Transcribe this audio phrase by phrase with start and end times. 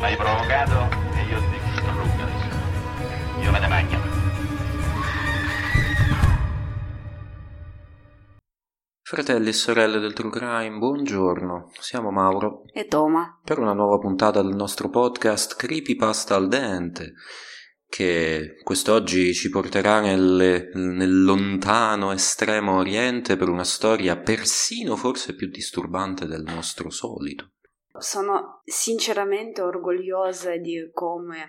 [0.00, 3.40] M'hai provocato e io ti distruggo adesso.
[3.42, 3.98] Io me ne mangio.
[9.02, 11.70] Fratelli e sorelle del True Crime, buongiorno.
[11.80, 13.40] Siamo Mauro E Toma.
[13.44, 17.14] per una nuova puntata del nostro podcast Creepypasta al dente
[17.88, 25.48] che quest'oggi ci porterà nelle- nel lontano estremo oriente per una storia persino forse più
[25.48, 27.50] disturbante del nostro solito.
[28.00, 31.48] Sono sinceramente orgogliosa di come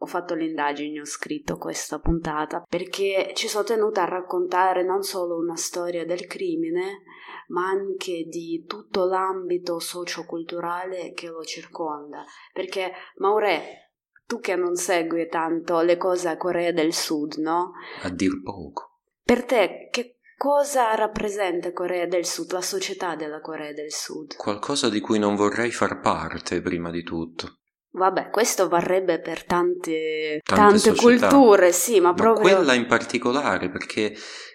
[0.00, 5.02] ho fatto le indagini, ho scritto questa puntata, perché ci sono tenuta a raccontare non
[5.02, 7.02] solo una storia del crimine,
[7.48, 12.24] ma anche di tutto l'ambito socioculturale che lo circonda.
[12.52, 13.92] Perché, Maure,
[14.26, 17.72] tu che non segui tanto le cose a Corea del Sud, no?
[18.02, 19.00] A dir poco.
[19.22, 24.36] Per te, che cosa rappresenta Corea del Sud, la società della Corea del Sud?
[24.36, 27.58] Qualcosa di cui non vorrei far parte prima di tutto.
[27.90, 32.54] Vabbè, questo varrebbe per tante, Tante tante culture, sì, ma Ma proprio...
[32.54, 34.14] quella in particolare perché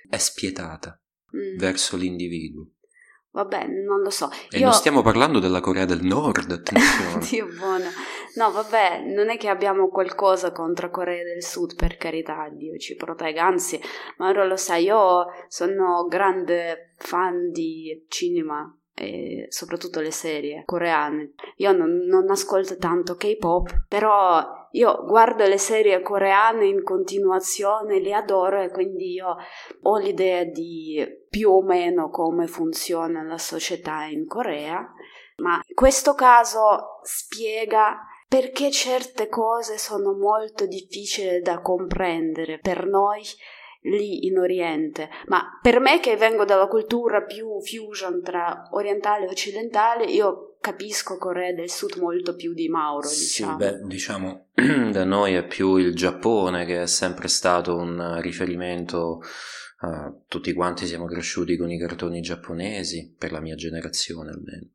[0.09, 0.97] è spietata
[1.35, 2.73] Mm, verso l'individuo.
[3.33, 4.29] Vabbè, non lo so.
[4.51, 4.65] E Io...
[4.65, 7.25] non stiamo parlando della Corea del Nord, attenzione.
[7.27, 7.85] Dio buono.
[8.35, 12.95] No, vabbè, non è che abbiamo qualcosa contro Corea del Sud, per carità, Dio ci
[12.95, 13.43] protegga.
[13.43, 13.81] Anzi,
[14.17, 21.33] Mauro lo sai, io sono grande fan di cinema e soprattutto le serie coreane.
[21.57, 28.13] Io non, non ascolto tanto K-pop, però io guardo le serie coreane in continuazione, le
[28.13, 29.35] adoro e quindi io
[29.81, 34.87] ho l'idea di più o meno come funziona la società in Corea,
[35.37, 43.21] ma questo caso spiega perché certe cose sono molto difficili da comprendere per noi
[43.83, 49.29] lì in Oriente, ma per me che vengo dalla cultura più fusion tra orientale e
[49.29, 53.57] occidentale, io capisco Corea del Sud molto più di Mauro, Sì, diciamo.
[53.57, 54.45] beh, diciamo,
[54.91, 59.19] da noi è più il Giappone che è sempre stato un riferimento.
[59.85, 64.69] a tutti quanti siamo cresciuti con i cartoni giapponesi, per la mia generazione almeno.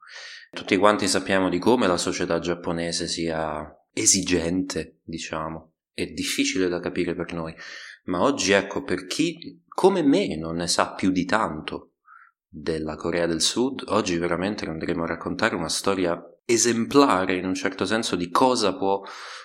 [0.50, 7.14] Tutti quanti sappiamo di come la società giapponese sia esigente, diciamo, è difficile da capire
[7.14, 7.54] per noi.
[8.08, 11.92] Ma oggi, ecco, per chi come me non ne sa più di tanto
[12.48, 17.84] della Corea del Sud, oggi veramente andremo a raccontare una storia esemplare in un certo
[17.84, 19.02] senso di cosa può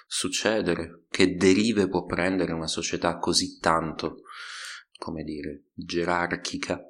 [0.07, 4.21] succedere, che derive può prendere una società così tanto,
[4.97, 6.81] come dire, gerarchica,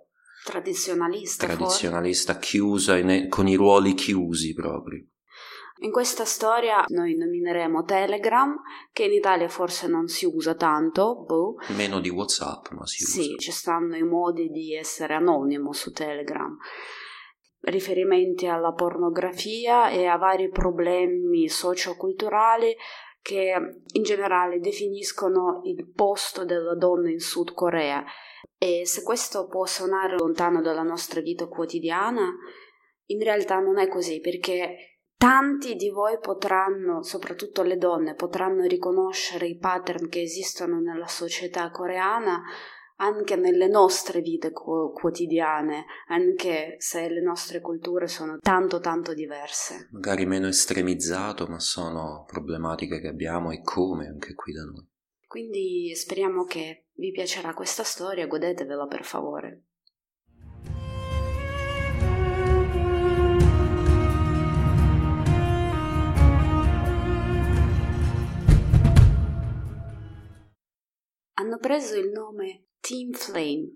[0.44, 5.06] Tradizionalista, tradizionalista, chiusa, in- con i ruoli chiusi proprio.
[5.84, 8.56] In questa storia noi nomineremo Telegram,
[8.94, 11.56] che in Italia forse non si usa tanto, boh.
[11.76, 13.38] Meno di WhatsApp, ma si Sì, usa.
[13.38, 16.58] ci stanno i modi di essere anonimo su Telegram.
[17.60, 22.74] Riferimenti alla pornografia e a vari problemi socioculturali
[23.22, 23.54] che
[23.94, 28.06] in generale definiscono il posto della donna in Sud Corea.
[28.58, 32.34] E se questo può suonare lontano dalla nostra vita quotidiana,
[33.08, 39.47] in realtà non è così perché tanti di voi potranno, soprattutto le donne, potranno riconoscere
[39.47, 42.44] i pattern che esistono nella società coreana
[42.97, 49.90] anche nelle nostre vite qu- quotidiane, anche se le nostre culture sono tanto tanto diverse.
[49.91, 54.88] Magari meno estremizzato, ma sono problematiche che abbiamo e come anche qui da noi.
[55.28, 59.63] Quindi speriamo che vi piacerà questa storia, godetevela per favore.
[71.44, 73.76] Hanno preso il nome Team Flame,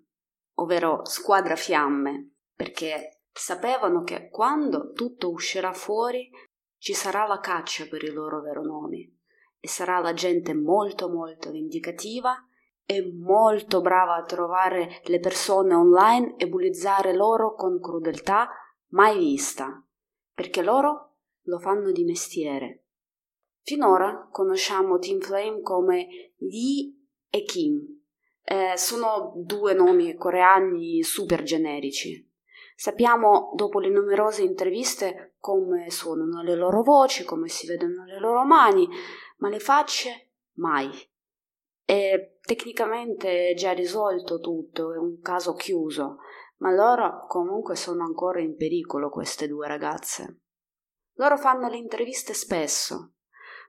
[0.59, 6.29] ovvero Squadra Fiamme, perché sapevano che quando tutto uscirà fuori
[6.77, 9.13] ci sarà la caccia per i loro vero nomi
[9.59, 12.37] e sarà la gente molto molto vendicativa
[12.85, 18.47] e molto brava a trovare le persone online e bullizzare loro con crudeltà
[18.91, 19.85] mai vista,
[20.33, 22.85] perché loro lo fanno di mestiere.
[23.61, 26.96] Finora conosciamo Team Flame come Lee
[27.29, 28.01] e Kim.
[28.43, 32.25] Eh, sono due nomi coreani super generici.
[32.75, 38.45] Sappiamo dopo le numerose interviste come suonano le loro voci, come si vedono le loro
[38.45, 38.87] mani,
[39.37, 40.89] ma le facce mai.
[41.83, 46.17] E tecnicamente è già risolto tutto, è un caso chiuso,
[46.57, 50.41] ma loro comunque sono ancora in pericolo queste due ragazze.
[51.13, 53.13] Loro fanno le interviste spesso,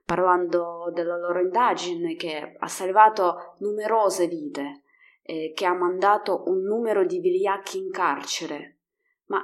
[0.09, 4.81] parlando della loro indagine che ha salvato numerose vite
[5.21, 8.79] e che ha mandato un numero di vigliacchi in carcere,
[9.25, 9.39] ma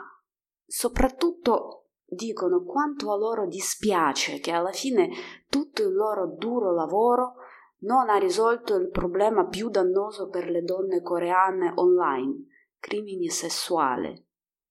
[0.66, 5.12] soprattutto dicono quanto a loro dispiace che alla fine
[5.48, 7.36] tutto il loro duro lavoro
[7.82, 12.48] non ha risolto il problema più dannoso per le donne coreane online,
[12.80, 14.20] crimini sessuali.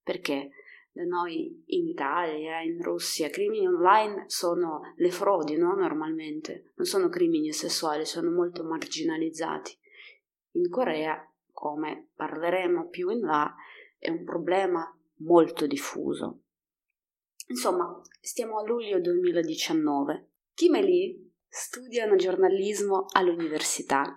[0.02, 0.50] Perché
[0.94, 5.74] da noi in Italia, in Russia, crimini online sono le frodi, no?
[5.74, 9.76] Normalmente non sono crimini sessuali, sono molto marginalizzati.
[10.52, 11.20] In Corea,
[11.50, 13.52] come parleremo più in là,
[13.98, 14.88] è un problema
[15.18, 16.42] molto diffuso.
[17.48, 20.30] Insomma, stiamo a luglio 2019.
[20.54, 24.16] Kim e Lee studiano giornalismo all'università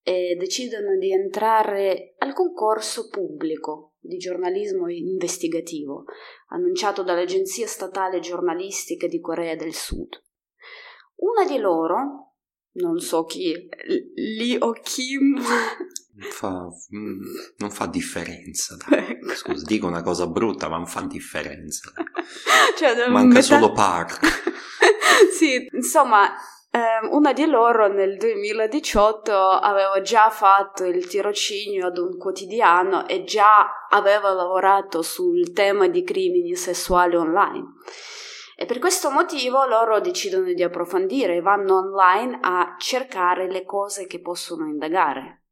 [0.00, 6.04] e decidono di entrare al concorso pubblico di giornalismo investigativo
[6.48, 10.20] annunciato dall'Agenzia Statale Giornalistica di Corea del Sud.
[11.16, 12.34] Una di loro,
[12.72, 13.68] non so chi,
[14.14, 15.40] Lee o Kim,
[16.14, 17.22] Fa, mm,
[17.56, 18.76] non fa differenza.
[18.90, 19.34] Ecco.
[19.34, 21.90] Scusa, dico una cosa brutta, ma non fa differenza.
[22.76, 23.40] cioè, Manca metà...
[23.40, 24.20] solo Park.
[25.32, 26.30] sì, insomma,
[27.10, 33.86] una di loro nel 2018 aveva già fatto il tirocinio ad un quotidiano e già
[33.90, 37.74] aveva lavorato sul tema di crimini sessuali online.
[38.56, 44.06] E per questo motivo loro decidono di approfondire e vanno online a cercare le cose
[44.06, 45.42] che possono indagare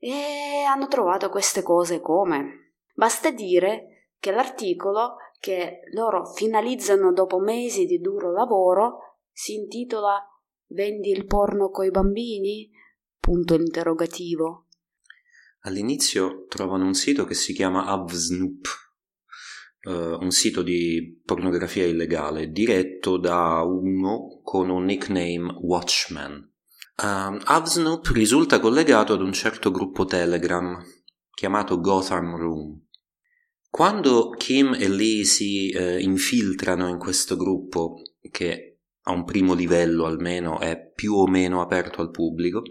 [0.00, 2.74] e hanno trovato queste cose come.
[2.94, 10.24] Basta dire che l'articolo che loro finalizzano dopo mesi di duro lavoro si intitola
[10.68, 12.70] Vendi il porno coi bambini?
[13.18, 14.68] Punto interrogativo.
[15.60, 18.66] All'inizio trovano un sito che si chiama Avsnoop,
[19.84, 19.90] uh,
[20.20, 26.52] un sito di pornografia illegale diretto da uno con un nickname Watchman.
[27.02, 30.82] Um, Avsnoop risulta collegato ad un certo gruppo Telegram
[31.30, 32.86] chiamato Gotham Room.
[33.70, 38.73] Quando Kim e Lee si eh, infiltrano in questo gruppo, che
[39.06, 42.62] a un primo livello almeno è più o meno aperto al pubblico,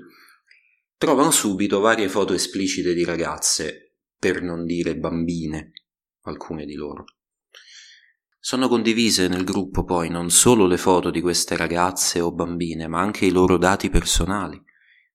[0.97, 5.74] trovano subito varie foto esplicite di ragazze, per non dire bambine,
[6.21, 7.06] alcune di loro.
[8.39, 13.00] Sono condivise nel gruppo poi non solo le foto di queste ragazze o bambine, ma
[13.00, 14.62] anche i loro dati personali,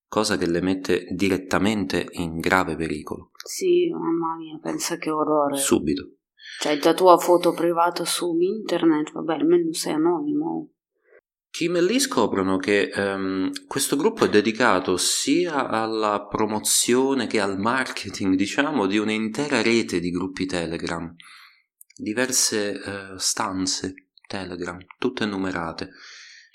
[0.06, 3.32] cosa che le mette direttamente in grave pericolo.
[3.44, 5.56] Sì, mamma mia, pensa che orrore.
[5.58, 6.12] Subito.
[6.60, 10.70] Cioè, la tua foto privata su internet, vabbè, almeno sei anonimo.
[11.50, 17.58] Kim e Lee scoprono che um, questo gruppo è dedicato sia alla promozione che al
[17.58, 21.14] marketing, diciamo, di un'intera rete di gruppi Telegram
[21.98, 23.94] diverse eh, stanze
[24.26, 25.90] Telegram, tutte numerate.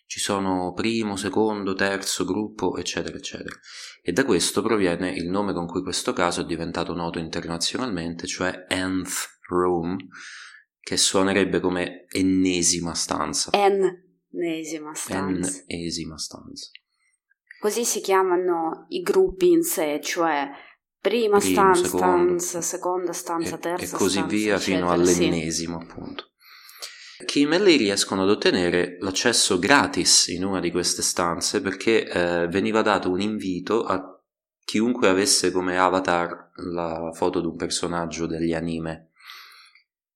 [0.06, 3.56] Ci sono primo, secondo, terzo gruppo, eccetera, eccetera.
[4.01, 8.68] E da questo proviene il nome con cui questo caso è diventato noto internazionalmente, cioè
[8.69, 9.98] Nth Room,
[10.80, 13.50] che suonerebbe come ennesima stanza.
[14.33, 15.63] Ennesima stanza.
[15.68, 16.69] Ennesima stanza.
[17.59, 20.50] Così si chiamano i gruppi in sé, cioè
[21.03, 24.89] Prima Primo, stanza, secondo, stanza, seconda stanza, e, terza e così stanza, via eccetera, fino
[24.89, 25.85] all'ennesimo sì.
[25.85, 26.31] appunto.
[27.25, 32.47] Kim e lei riescono ad ottenere l'accesso gratis in una di queste stanze perché eh,
[32.47, 34.01] veniva dato un invito a
[34.63, 39.09] chiunque avesse come avatar la foto di un personaggio degli anime.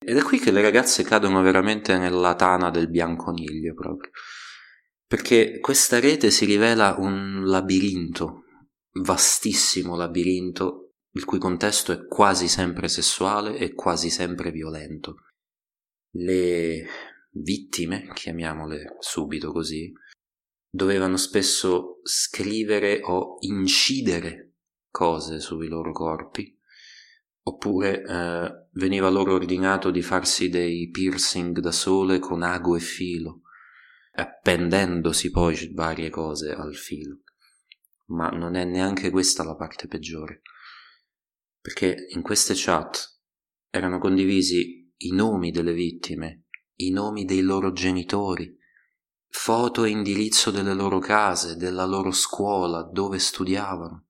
[0.08, 4.10] Ed è qui che le ragazze cadono veramente nella tana del bianconiglio proprio.
[5.06, 8.44] Perché questa rete si rivela un labirinto
[9.00, 15.16] vastissimo labirinto il cui contesto è quasi sempre sessuale e quasi sempre violento.
[16.16, 16.86] Le
[17.32, 19.92] vittime, chiamiamole subito così,
[20.70, 24.54] dovevano spesso scrivere o incidere
[24.90, 26.57] cose sui loro corpi,
[27.48, 33.42] oppure eh, veniva loro ordinato di farsi dei piercing da sole con ago e filo,
[34.12, 37.22] appendendosi poi varie cose al filo
[38.08, 40.42] ma non è neanche questa la parte peggiore,
[41.60, 43.20] perché in queste chat
[43.70, 46.44] erano condivisi i nomi delle vittime,
[46.76, 48.56] i nomi dei loro genitori,
[49.28, 54.06] foto e indirizzo delle loro case, della loro scuola, dove studiavano.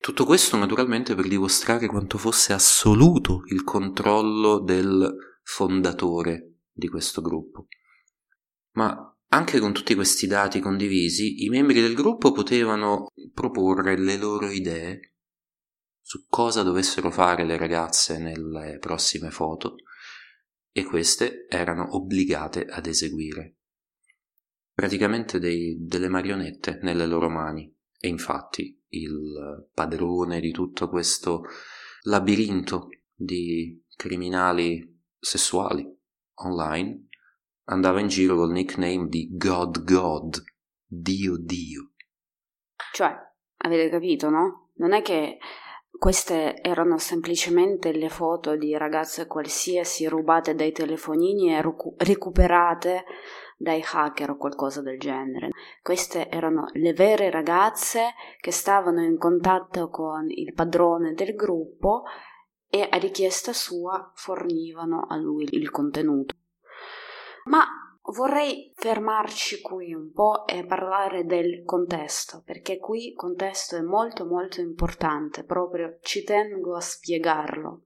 [0.00, 7.66] Tutto questo naturalmente per dimostrare quanto fosse assoluto il controllo del fondatore di questo gruppo.
[8.72, 14.50] Ma anche con tutti questi dati condivisi, i membri del gruppo potevano proporre le loro
[14.50, 15.16] idee
[16.00, 19.76] su cosa dovessero fare le ragazze nelle prossime foto
[20.72, 23.58] e queste erano obbligate ad eseguire.
[24.72, 31.44] Praticamente dei, delle marionette nelle loro mani e infatti il padrone di tutto questo
[32.02, 35.86] labirinto di criminali sessuali
[36.42, 37.08] online
[37.64, 40.42] andava in giro col nickname di God God,
[40.84, 41.92] Dio Dio.
[42.92, 43.14] Cioè,
[43.58, 44.70] avete capito, no?
[44.76, 45.38] Non è che
[45.90, 53.04] queste erano semplicemente le foto di ragazze qualsiasi rubate dai telefonini e recu- recuperate
[53.60, 55.50] dai hacker o qualcosa del genere.
[55.82, 62.04] Queste erano le vere ragazze che stavano in contatto con il padrone del gruppo
[62.70, 66.34] e a richiesta sua fornivano a lui il contenuto.
[67.44, 67.66] Ma
[68.14, 74.24] vorrei fermarci qui un po' e parlare del contesto, perché qui il contesto è molto
[74.24, 77.82] molto importante, proprio ci tengo a spiegarlo.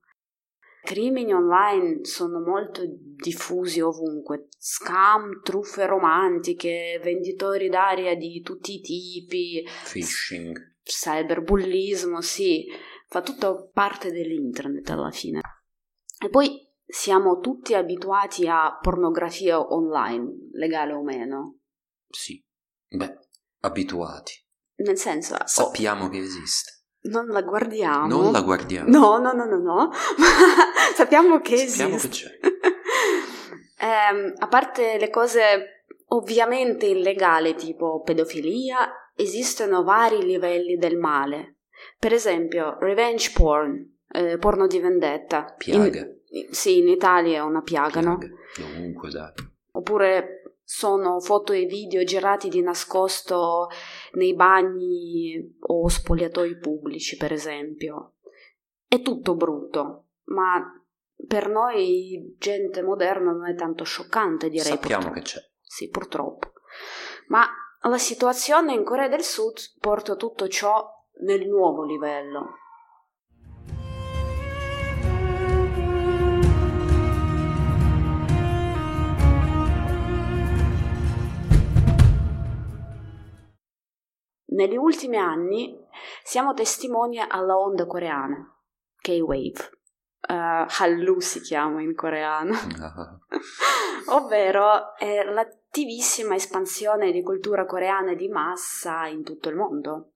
[0.85, 9.67] Crimini online sono molto diffusi ovunque, scam, truffe romantiche, venditori d'aria di tutti i tipi,
[9.91, 12.67] phishing, cyberbullismo, sì,
[13.07, 15.41] fa tutto parte dell'internet alla fine.
[16.23, 21.57] E poi siamo tutti abituati a pornografia online, legale o meno.
[22.07, 22.41] Sì,
[22.87, 23.17] beh,
[23.61, 24.33] abituati.
[24.75, 25.35] Nel senso...
[25.45, 26.83] Sappiamo oh, che esiste.
[27.05, 28.07] Non la guardiamo.
[28.07, 28.89] Non la guardiamo.
[28.89, 29.91] No, no, no, no, no.
[30.95, 32.39] sappiamo che sappiamo esiste.
[32.39, 32.49] Che
[33.79, 33.85] c'è.
[33.85, 41.57] eh, a parte le cose ovviamente illegali tipo pedofilia, esistono vari livelli del male.
[41.99, 45.53] Per esempio, revenge porn, eh, porno di vendetta.
[45.57, 45.99] Piaga.
[45.99, 48.07] In, sì, in Italia è una piaga, piaga.
[48.07, 48.19] no?
[48.77, 49.31] Ovunque, dai.
[49.71, 53.67] Oppure sono foto e video girati di nascosto
[54.13, 58.15] nei bagni o spogliatoi pubblici, per esempio.
[58.87, 60.83] È tutto brutto, ma
[61.27, 64.65] per noi, gente moderna, non è tanto scioccante, direi.
[64.65, 65.19] Sappiamo purtroppo.
[65.19, 65.39] che c'è.
[65.61, 66.53] Sì, purtroppo.
[67.27, 67.45] Ma
[67.81, 70.83] la situazione in Corea del Sud porta tutto ciò
[71.21, 72.55] nel nuovo livello.
[84.55, 85.77] Negli ultimi anni
[86.23, 88.57] siamo testimoni alla onda coreana,
[89.01, 89.73] K-Wave.
[90.27, 92.55] Uh, Hallyu si chiama in coreano,
[94.09, 100.13] ovvero è l'attivissima espansione di cultura coreana di massa in tutto il mondo.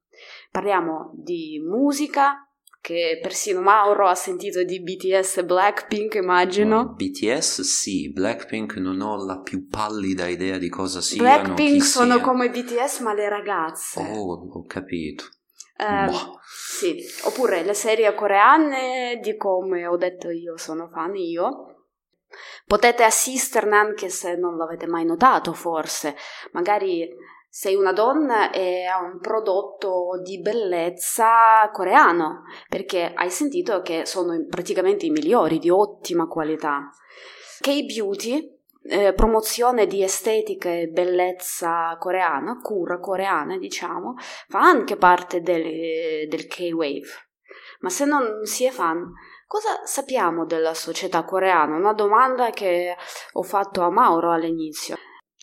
[0.50, 2.49] Parliamo di musica,
[2.82, 6.94] che persino Mauro ha sentito di BTS e Blackpink, immagino.
[6.94, 11.24] BTS sì, Blackpink non ho la più pallida idea di cosa siano.
[11.24, 12.24] Blackpink sono sia.
[12.24, 14.00] come BTS ma le ragazze.
[14.00, 15.26] Oh, ho capito.
[15.78, 16.12] Eh,
[16.46, 21.66] sì, oppure le serie coreane di come ho detto io, sono fan io.
[22.66, 26.16] Potete assisterne anche se non l'avete mai notato, forse.
[26.52, 27.08] Magari
[27.60, 34.46] sei una donna e ha un prodotto di bellezza coreano, perché hai sentito che sono
[34.48, 36.90] praticamente i migliori, di ottima qualità.
[37.60, 44.14] K-Beauty, eh, promozione di estetica e bellezza coreana, cura coreana, diciamo,
[44.48, 47.10] fa anche parte del, del K-Wave.
[47.82, 49.12] Ma se non si è fan,
[49.46, 51.76] cosa sappiamo della società coreana?
[51.76, 52.96] Una domanda che
[53.34, 54.96] ho fatto a Mauro all'inizio.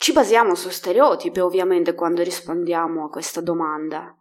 [0.06, 4.16] Ci basiamo su stereotipi ovviamente quando rispondiamo a questa domanda.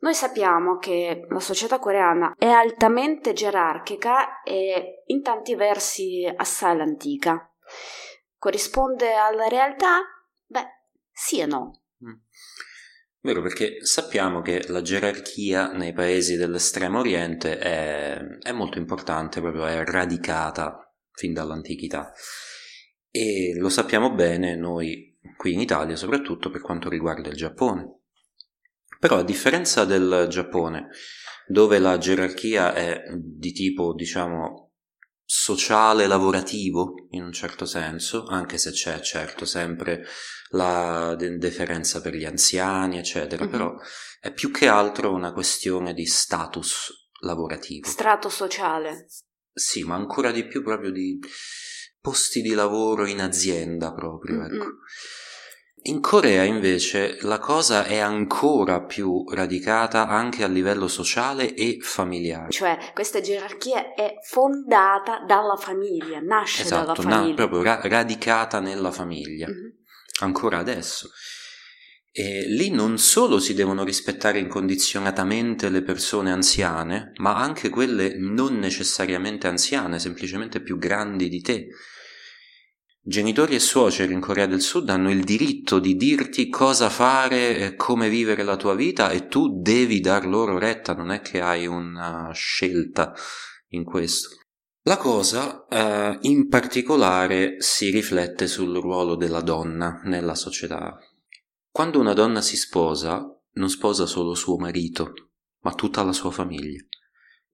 [0.00, 7.50] Noi sappiamo che la società coreana è altamente gerarchica e in tanti versi assai l'antica.
[8.36, 10.02] Corrisponde alla realtà?
[10.44, 10.66] Beh,
[11.10, 11.80] sì e no.
[12.04, 12.16] Mm.
[13.22, 19.64] Vero, perché sappiamo che la gerarchia nei paesi dell'estremo oriente è, è molto importante, proprio
[19.64, 22.12] è radicata fin dall'antichità
[23.16, 28.00] e lo sappiamo bene noi qui in Italia, soprattutto per quanto riguarda il Giappone.
[28.98, 30.88] Però a differenza del Giappone,
[31.46, 34.72] dove la gerarchia è di tipo, diciamo,
[35.24, 40.04] sociale lavorativo in un certo senso, anche se c'è certo sempre
[40.50, 43.52] la de- deferenza per gli anziani, eccetera, mm-hmm.
[43.52, 43.74] però
[44.20, 47.88] è più che altro una questione di status lavorativo.
[47.88, 49.06] Strato sociale.
[49.52, 51.18] Sì, ma ancora di più proprio di
[52.06, 54.44] posti di lavoro in azienda proprio.
[54.44, 54.66] Ecco.
[55.88, 62.52] In Corea invece la cosa è ancora più radicata anche a livello sociale e familiare.
[62.52, 67.28] Cioè questa gerarchia è fondata dalla famiglia, nasce esatto, dalla famiglia.
[67.28, 69.68] Na- proprio ra- radicata nella famiglia, mm-hmm.
[70.20, 71.10] ancora adesso.
[72.12, 78.58] E lì non solo si devono rispettare incondizionatamente le persone anziane, ma anche quelle non
[78.58, 81.66] necessariamente anziane, semplicemente più grandi di te
[83.08, 87.76] Genitori e suoceri in Corea del Sud hanno il diritto di dirti cosa fare e
[87.76, 91.68] come vivere la tua vita e tu devi dar loro retta, non è che hai
[91.68, 93.14] una scelta
[93.68, 94.30] in questo.
[94.82, 100.98] La cosa eh, in particolare si riflette sul ruolo della donna nella società.
[101.70, 105.12] Quando una donna si sposa, non sposa solo suo marito,
[105.60, 106.82] ma tutta la sua famiglia.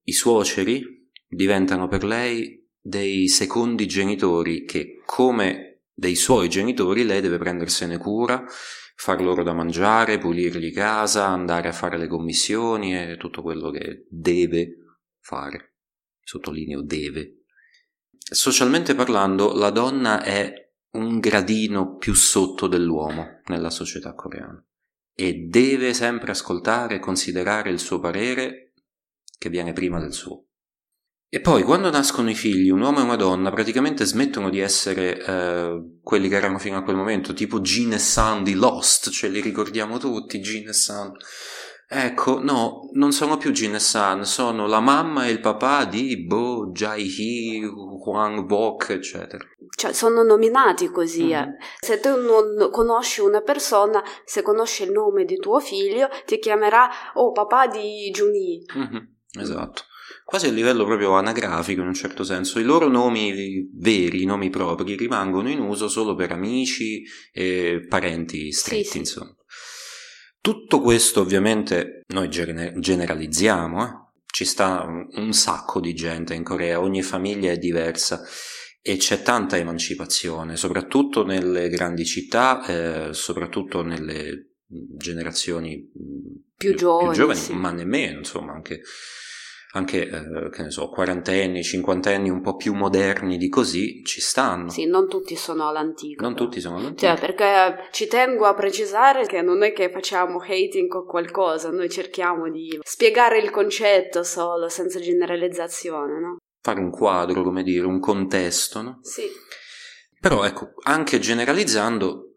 [0.05, 7.39] I suoceri diventano per lei dei secondi genitori che, come dei suoi genitori, lei deve
[7.39, 8.45] prendersene cura,
[8.97, 14.07] far loro da mangiare, pulirgli casa, andare a fare le commissioni e tutto quello che
[14.11, 15.75] deve fare
[16.21, 17.45] sottolineo deve.
[18.19, 20.55] Socialmente parlando, la donna è
[20.93, 24.63] un gradino più sotto dell'uomo nella società coreana
[25.15, 28.73] e deve sempre ascoltare e considerare il suo parere
[29.39, 30.47] che viene prima del suo.
[31.35, 35.19] E poi quando nascono i figli, un uomo e una donna praticamente smettono di essere
[35.19, 39.29] eh, quelli che erano fino a quel momento, tipo Gene e San di Lost, ce
[39.29, 41.15] li ricordiamo tutti, Gene e San
[41.95, 46.25] Ecco, no, non sono più Jin e San, sono la mamma e il papà di
[46.25, 49.45] Bo, Jai-hee, Huang Bok, eccetera.
[49.77, 51.27] Cioè, sono nominati così.
[51.27, 51.51] Mm-hmm.
[51.81, 56.89] Se tu non conosci una persona, se conosci il nome di tuo figlio, ti chiamerà,
[57.13, 58.65] oh, papà di Juni.
[58.75, 59.05] Mm-hmm.
[59.39, 59.83] Esatto.
[60.33, 64.49] Quasi a livello proprio anagrafico in un certo senso, i loro nomi veri, i nomi
[64.49, 69.37] propri, rimangono in uso solo per amici e parenti stretti, sì, insomma.
[70.41, 73.91] Tutto questo ovviamente noi generalizziamo, eh?
[74.25, 78.23] ci sta un sacco di gente in Corea, ogni famiglia è diversa
[78.81, 85.91] e c'è tanta emancipazione, soprattutto nelle grandi città, eh, soprattutto nelle generazioni
[86.57, 87.53] più, più giovani, più giovani sì.
[87.53, 88.81] ma nemmeno, insomma, anche
[89.73, 94.69] anche, eh, che ne so, quarantenni, cinquantenni un po' più moderni di così ci stanno.
[94.69, 96.23] Sì, non tutti sono all'antico.
[96.23, 97.07] Non tutti sono all'antico.
[97.07, 101.89] Cioè, perché ci tengo a precisare che non è che facciamo hating o qualcosa, noi
[101.89, 106.37] cerchiamo di spiegare il concetto solo, senza generalizzazione, no?
[106.61, 108.99] Fare un quadro, come dire, un contesto, no?
[109.03, 109.25] Sì.
[110.21, 112.32] Però ecco, anche generalizzando,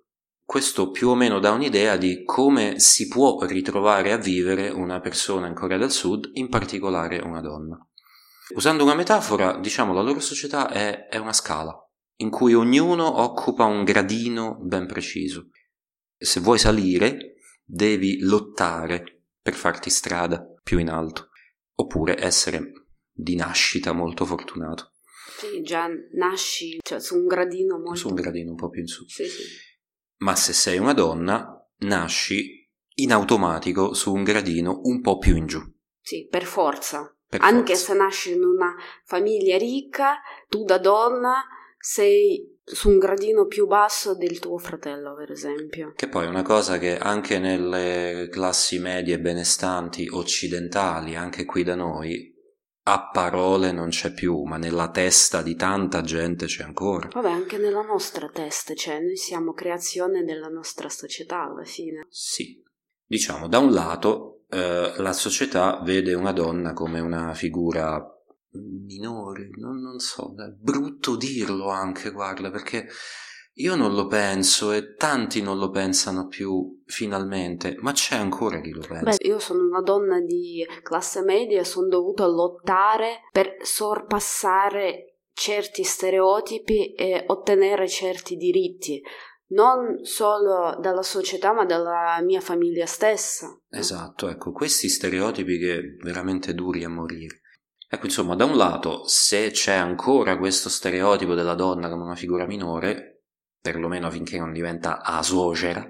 [0.45, 5.47] questo più o meno dà un'idea di come si può ritrovare a vivere una persona
[5.47, 7.77] in Corea del Sud, in particolare una donna.
[8.53, 11.75] Usando una metafora, diciamo la loro società è, è una scala,
[12.17, 15.49] in cui ognuno occupa un gradino ben preciso.
[16.15, 21.29] Se vuoi salire, devi lottare per farti strada più in alto,
[21.73, 22.71] oppure essere
[23.11, 24.91] di nascita molto fortunato.
[25.39, 27.95] Sì, già nasci cioè, su un gradino molto...
[27.95, 29.03] Su un gradino un po' più in su.
[29.07, 29.43] Sì, sì
[30.17, 35.45] ma se sei una donna nasci in automatico su un gradino un po' più in
[35.47, 35.61] giù.
[36.01, 37.09] Sì, per forza.
[37.27, 37.93] Per Anche forza.
[37.93, 41.43] se nasci in una famiglia ricca, tu da donna
[41.77, 45.93] sei su un gradino più basso del tuo fratello, per esempio.
[45.95, 51.75] Che poi è una cosa che anche nelle classi medie benestanti occidentali, anche qui da
[51.75, 52.33] noi,
[52.87, 57.09] a parole non c'è più, ma nella testa di tanta gente c'è ancora.
[57.11, 62.05] Vabbè, anche nella nostra testa, cioè noi siamo creazione della nostra società alla fine.
[62.09, 62.61] Sì.
[63.07, 68.03] Diciamo, da un lato eh, la società vede una donna come una figura
[68.51, 72.87] minore, non, non so, è brutto dirlo anche, guarda, perché
[73.57, 78.71] io non lo penso e tanti non lo pensano più finalmente, ma c'è ancora chi
[78.71, 79.03] lo pensa.
[79.03, 85.83] Beh, io sono una donna di classe media e sono dovuta lottare per sorpassare certi
[85.83, 89.01] stereotipi e ottenere certi diritti,
[89.47, 93.57] non solo dalla società ma dalla mia famiglia stessa.
[93.69, 97.41] Esatto, ecco, questi stereotipi che veramente duri a morire.
[97.87, 102.45] Ecco, insomma, da un lato, se c'è ancora questo stereotipo della donna come una figura
[102.45, 103.14] minore,
[103.65, 105.89] perlomeno finché non diventa a suocera,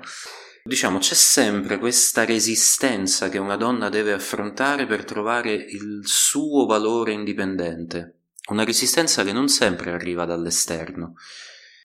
[0.63, 7.11] diciamo c'è sempre questa resistenza che una donna deve affrontare per trovare il suo valore
[7.11, 11.15] indipendente, una resistenza che non sempre arriva dall'esterno.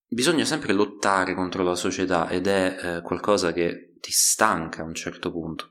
[0.06, 4.94] Bisogna sempre lottare contro la società ed è eh, qualcosa che ti stanca a un
[4.94, 5.70] certo punto.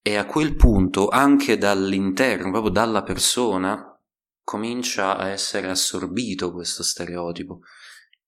[0.00, 3.94] E a quel punto, anche dall'interno, proprio dalla persona,
[4.42, 7.60] comincia a essere assorbito questo stereotipo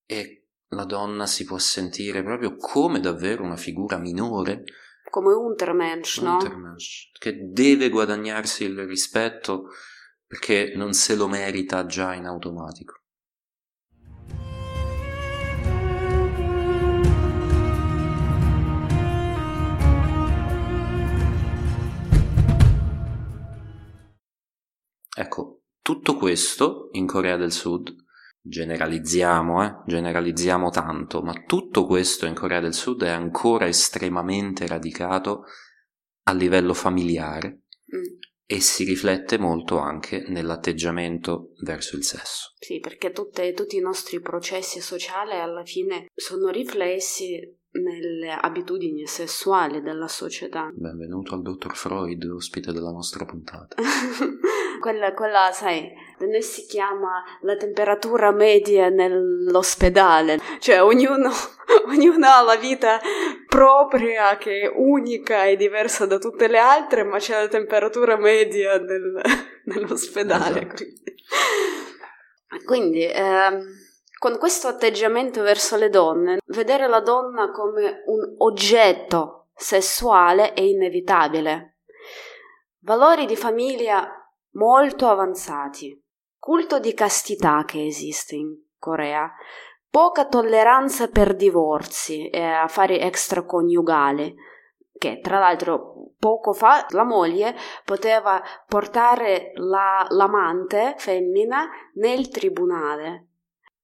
[0.07, 0.44] e
[0.75, 4.65] la donna si può sentire proprio come davvero una figura minore.
[5.11, 6.35] Come Untermensch, no?
[6.35, 9.69] Untermensch, che deve guadagnarsi il rispetto
[10.27, 12.99] perché non se lo merita già in automatico.
[25.17, 28.04] Ecco, tutto questo in Corea del Sud
[28.47, 29.83] generalizziamo, eh?
[29.87, 35.45] generalizziamo tanto, ma tutto questo in Corea del Sud è ancora estremamente radicato
[36.25, 37.63] a livello familiare,
[37.95, 38.19] mm.
[38.45, 42.53] e si riflette molto anche nell'atteggiamento verso il sesso.
[42.59, 47.41] Sì, perché tutte, tutti i nostri processi sociali alla fine sono riflessi
[47.81, 50.71] nelle abitudini sessuali della società.
[50.73, 53.75] Benvenuto al dottor Freud, ospite della nostra puntata.
[54.81, 55.91] quella, quella, sai,
[56.27, 61.31] non si chiama la temperatura media nell'ospedale, cioè ognuno,
[61.89, 63.01] ognuno ha la vita
[63.49, 68.79] propria che è unica e diversa da tutte le altre, ma c'è la temperatura media
[68.79, 69.21] nel,
[69.65, 70.61] nell'ospedale.
[70.61, 70.75] Esatto.
[70.75, 73.65] Quindi, quindi ehm,
[74.19, 81.77] con questo atteggiamento verso le donne, vedere la donna come un oggetto sessuale è inevitabile.
[82.81, 84.11] Valori di famiglia
[84.53, 86.04] molto avanzati,
[86.45, 89.33] culto di castità che esiste in Corea,
[89.89, 94.35] poca tolleranza per divorzi e affari extraconiugali,
[94.99, 103.29] che tra l'altro poco fa la moglie poteva portare la, l'amante femmina nel tribunale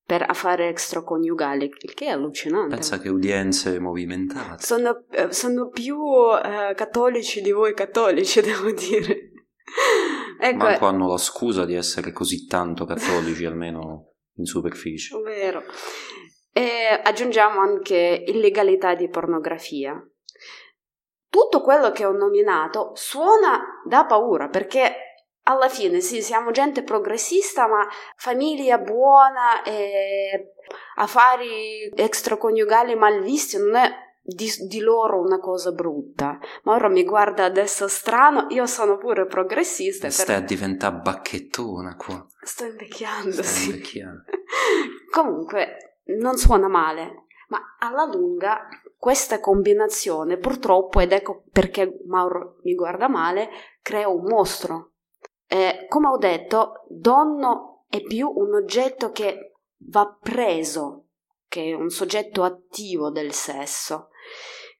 [0.04, 2.74] per affari extraconiugali, il che è allucinante.
[2.74, 4.62] Pensa che udienze movimentate.
[4.62, 9.29] Sono, eh, sono più uh, cattolici di voi cattolici, devo dire.
[10.40, 10.56] ecco.
[10.56, 15.16] Manco hanno la scusa di essere così tanto cattolici, almeno in superficie.
[15.22, 15.62] Vero.
[16.52, 19.94] E aggiungiamo anche illegalità di pornografia.
[21.28, 25.10] Tutto quello che ho nominato suona da paura perché
[25.44, 30.54] alla fine sì, siamo gente progressista, ma famiglia buona e
[30.96, 33.90] affari extraconiugali malvisti non è
[34.34, 36.38] di, di, loro una cosa brutta.
[36.64, 40.10] Ma ora mi guarda adesso strano, io sono pure progressista.
[40.10, 40.36] Stai per...
[40.36, 42.26] a diventare bacchettona qua.
[42.42, 43.70] Sto invecchiando, Stai sì.
[43.70, 44.24] Invecchiando.
[45.10, 52.74] Comunque, non suona male, ma alla lunga questa combinazione purtroppo, ed ecco perché Mauro mi
[52.74, 53.48] guarda male,
[53.82, 54.90] crea un mostro
[55.52, 59.54] eh, come ho detto, donno è più un oggetto che
[59.88, 61.06] va preso
[61.48, 64.10] che un soggetto attivo del sesso.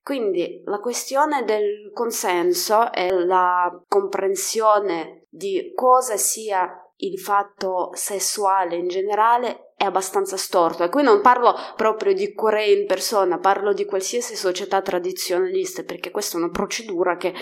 [0.03, 6.69] Quindi la questione del consenso e la comprensione di cosa sia
[7.03, 10.85] il fatto sessuale in generale è abbastanza storto.
[10.85, 16.11] E qui non parlo proprio di Corea in persona, parlo di qualsiasi società tradizionalista, perché
[16.11, 17.35] questa è una procedura che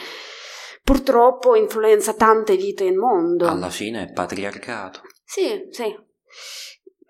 [0.83, 3.47] purtroppo influenza tante vite in mondo.
[3.47, 5.03] Alla fine è patriarcato.
[5.25, 5.97] Sì, sì.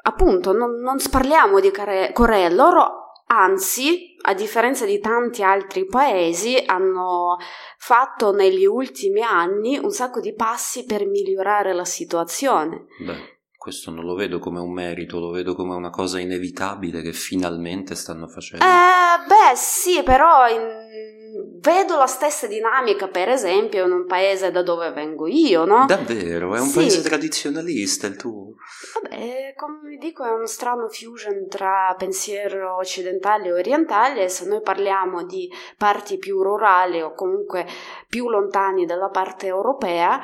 [0.03, 7.37] Appunto, non, non parliamo di Corea, loro Anzi, a differenza di tanti altri paesi, hanno
[7.78, 12.87] fatto negli ultimi anni un sacco di passi per migliorare la situazione.
[13.04, 17.12] Beh, questo non lo vedo come un merito, lo vedo come una cosa inevitabile che
[17.12, 18.64] finalmente stanno facendo.
[18.64, 21.17] Eh, beh, sì, però in
[21.61, 25.87] vedo la stessa dinamica, per esempio, in un paese da dove vengo io, no?
[25.87, 26.55] Davvero?
[26.55, 26.75] È un sì.
[26.75, 28.55] paese tradizionalista il tuo?
[29.01, 34.61] Vabbè, come vi dico, è un strano fusion tra pensiero occidentale e orientale se noi
[34.61, 37.67] parliamo di parti più rurali o comunque
[38.09, 40.21] più lontani dalla parte europea,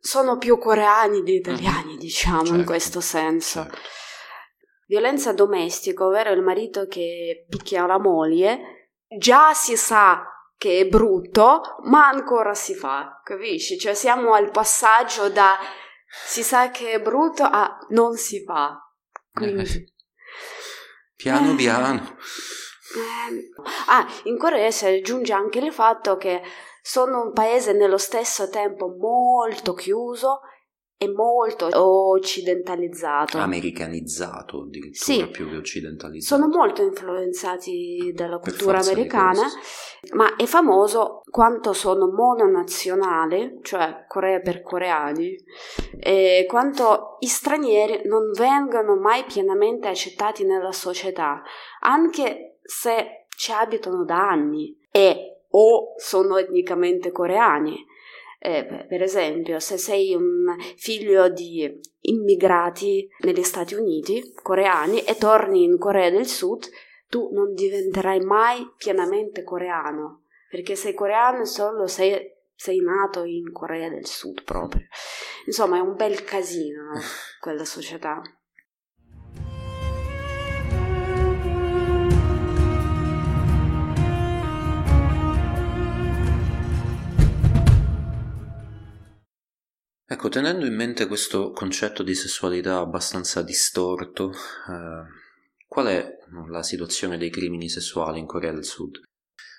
[0.00, 2.54] sono più coreani di italiani, diciamo, certo.
[2.54, 3.62] in questo senso.
[3.62, 3.78] Certo.
[4.86, 8.79] Violenza domestica, ovvero il marito che picchia la moglie,
[9.16, 10.24] già si sa
[10.56, 13.78] che è brutto, ma ancora si fa, capisci?
[13.78, 15.58] Cioè siamo al passaggio da
[16.26, 18.78] si sa che è brutto a non si fa.
[19.32, 19.62] Quindi...
[19.62, 19.92] Eh,
[21.16, 22.16] piano piano.
[22.94, 23.50] Eh,
[23.86, 26.42] ah, in Corea si aggiunge anche il fatto che
[26.82, 30.40] sono un paese nello stesso tempo molto chiuso
[31.00, 33.38] è molto occidentalizzato.
[33.38, 36.42] Americanizzato addirittura sì, più che occidentalizzato.
[36.42, 39.40] Sono molto influenzati dalla cultura americana,
[40.12, 45.34] ma è famoso quanto sono mononazionali, cioè Corea per coreani,
[45.98, 51.40] e quanto i stranieri non vengono mai pienamente accettati nella società,
[51.80, 57.88] anche se ci abitano da anni e o sono etnicamente coreani
[58.42, 65.64] eh, per esempio, se sei un figlio di immigrati negli Stati Uniti, coreani, e torni
[65.64, 66.64] in Corea del Sud,
[67.08, 73.90] tu non diventerai mai pienamente coreano, perché sei coreano solo se sei nato in Corea
[73.90, 74.86] del Sud proprio.
[75.44, 76.92] Insomma, è un bel casino
[77.40, 78.22] quella società.
[90.12, 95.04] Ecco, tenendo in mente questo concetto di sessualità abbastanza distorto, eh,
[95.68, 96.18] qual è
[96.48, 99.02] la situazione dei crimini sessuali in Corea del Sud?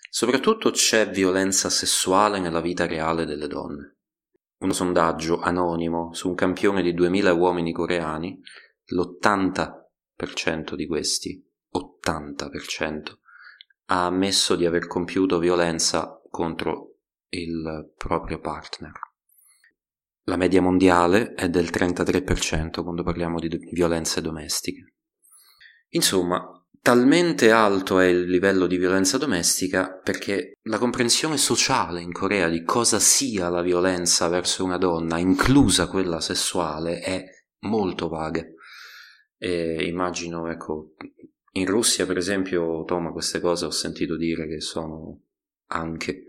[0.10, 3.96] Soprattutto c'è violenza sessuale nella vita reale delle donne.
[4.58, 8.38] un sondaggio anonimo su un campione di 2000 uomini coreani,
[8.88, 13.20] l'80% di questi, 80%,
[13.86, 16.98] ha ammesso di aver compiuto violenza contro
[17.30, 19.11] il proprio partner.
[20.26, 24.94] La media mondiale è del 33% quando parliamo di violenze domestiche.
[25.90, 32.50] Insomma, talmente alto è il livello di violenza domestica perché la comprensione sociale in Corea
[32.50, 37.24] di cosa sia la violenza verso una donna, inclusa quella sessuale, è
[37.62, 38.46] molto vaga.
[39.38, 40.94] E immagino, ecco,
[41.54, 45.22] in Russia per esempio, Toma, queste cose ho sentito dire che sono
[45.72, 46.26] anche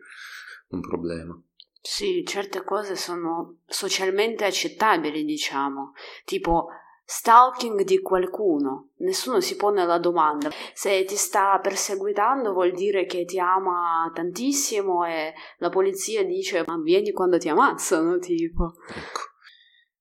[0.68, 1.38] un problema.
[1.84, 6.68] Sì, certe cose sono socialmente accettabili, diciamo, tipo
[7.04, 8.90] stalking di qualcuno.
[8.98, 10.48] Nessuno si pone la domanda.
[10.72, 16.80] Se ti sta perseguitando vuol dire che ti ama tantissimo e la polizia dice ma
[16.80, 18.74] vieni quando ti ammazzano, tipo.
[18.88, 19.20] Ecco.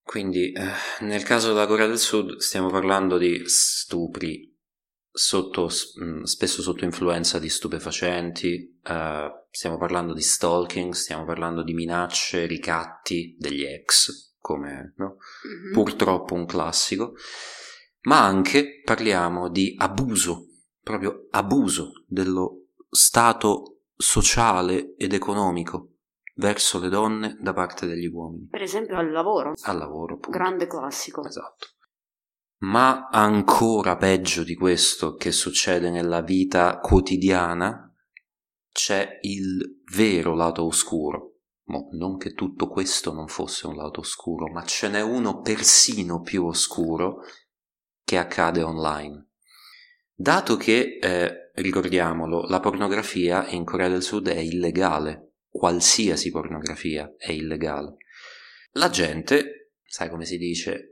[0.03, 4.50] Quindi eh, nel caso della Corea del Sud stiamo parlando di stupri
[5.11, 5.69] sotto,
[6.01, 12.45] mm, spesso sotto influenza di stupefacenti, eh, stiamo parlando di stalking, stiamo parlando di minacce,
[12.45, 15.17] ricatti degli ex, come no?
[15.47, 15.73] mm-hmm.
[15.73, 17.13] purtroppo un classico,
[18.03, 20.47] ma anche parliamo di abuso,
[20.81, 25.89] proprio abuso dello stato sociale ed economico
[26.35, 28.47] verso le donne da parte degli uomini.
[28.49, 29.53] Per esempio al lavoro.
[29.63, 30.37] Al lavoro, appunto.
[30.37, 31.23] Grande classico.
[31.25, 31.67] Esatto.
[32.61, 37.91] Ma ancora peggio di questo che succede nella vita quotidiana,
[38.71, 41.31] c'è il vero lato oscuro,
[41.71, 46.21] Mo, non che tutto questo non fosse un lato oscuro, ma ce n'è uno persino
[46.21, 47.23] più oscuro
[48.03, 49.29] che accade online.
[50.13, 57.31] Dato che, eh, ricordiamolo, la pornografia in Corea del Sud è illegale, qualsiasi pornografia è
[57.31, 57.97] illegale.
[58.73, 60.90] La gente, sai come si dice,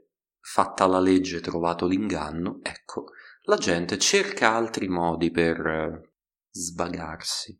[0.51, 3.11] fatta la legge trovato l'inganno, ecco,
[3.43, 6.13] la gente cerca altri modi per eh,
[6.49, 7.55] svagarsi.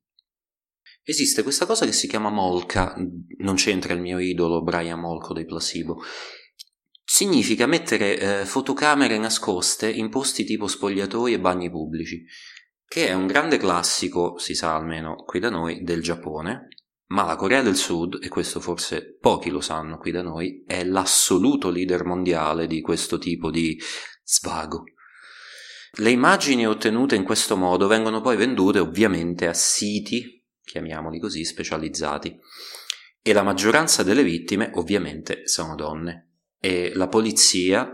[1.04, 2.96] Esiste questa cosa che si chiama molca,
[3.38, 6.02] non c'entra il mio idolo Brian Molko dei Placebo.
[7.04, 12.26] Significa mettere eh, fotocamere nascoste in posti tipo spogliatoi e bagni pubblici,
[12.88, 16.70] che è un grande classico, si sa almeno qui da noi, del Giappone,
[17.10, 20.84] ma la Corea del Sud, e questo forse pochi lo sanno qui da noi, è
[20.84, 23.80] l'assoluto leader mondiale di questo tipo di
[24.24, 24.84] svago.
[25.94, 30.38] Le immagini ottenute in questo modo vengono poi vendute ovviamente a siti
[30.70, 32.38] chiamiamoli così, specializzati.
[33.22, 36.44] E la maggioranza delle vittime ovviamente sono donne.
[36.60, 37.92] E la polizia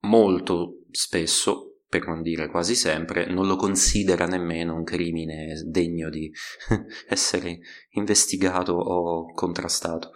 [0.00, 6.32] molto spesso, per non dire quasi sempre, non lo considera nemmeno un crimine degno di
[7.06, 7.58] essere
[7.90, 10.12] investigato o contrastato.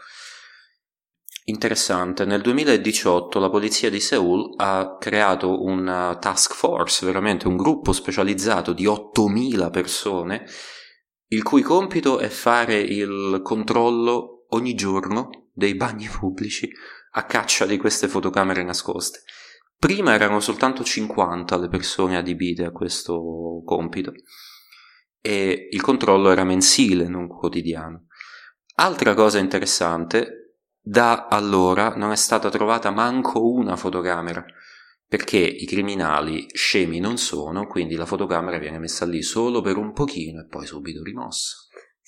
[1.49, 7.93] Interessante, nel 2018 la polizia di Seoul ha creato una task force, veramente un gruppo
[7.93, 10.47] specializzato di 8.000 persone
[11.29, 16.71] il cui compito è fare il controllo ogni giorno dei bagni pubblici
[17.13, 19.25] a caccia di queste fotocamere nascoste.
[19.79, 24.13] Prima erano soltanto 50 le persone adibite a questo compito
[25.21, 28.07] e il controllo era mensile, non quotidiano.
[28.77, 34.45] Altra cosa interessante, da allora non è stata trovata manco una fotocamera
[35.09, 39.93] perché i criminali scemi non sono, quindi la fotocamera viene messa lì solo per un
[39.93, 41.57] pochino e poi subito rimossa.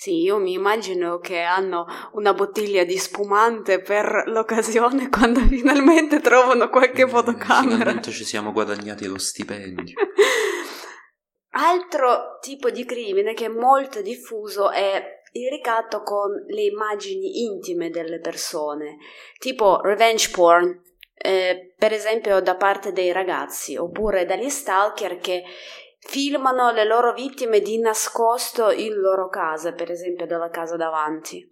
[0.00, 6.68] Sì, io mi immagino che hanno una bottiglia di spumante per l'occasione quando finalmente trovano
[6.68, 7.78] qualche eh, fotocamera.
[7.78, 9.94] Finalmente ci siamo guadagnati lo stipendio.
[11.50, 17.90] Altro tipo di crimine che è molto diffuso è il ricatto con le immagini intime
[17.90, 18.98] delle persone,
[19.40, 20.80] tipo revenge porn,
[21.12, 25.42] eh, per esempio da parte dei ragazzi oppure dagli stalker che
[26.08, 31.46] filmano le loro vittime di nascosto in loro casa, per esempio dalla casa davanti.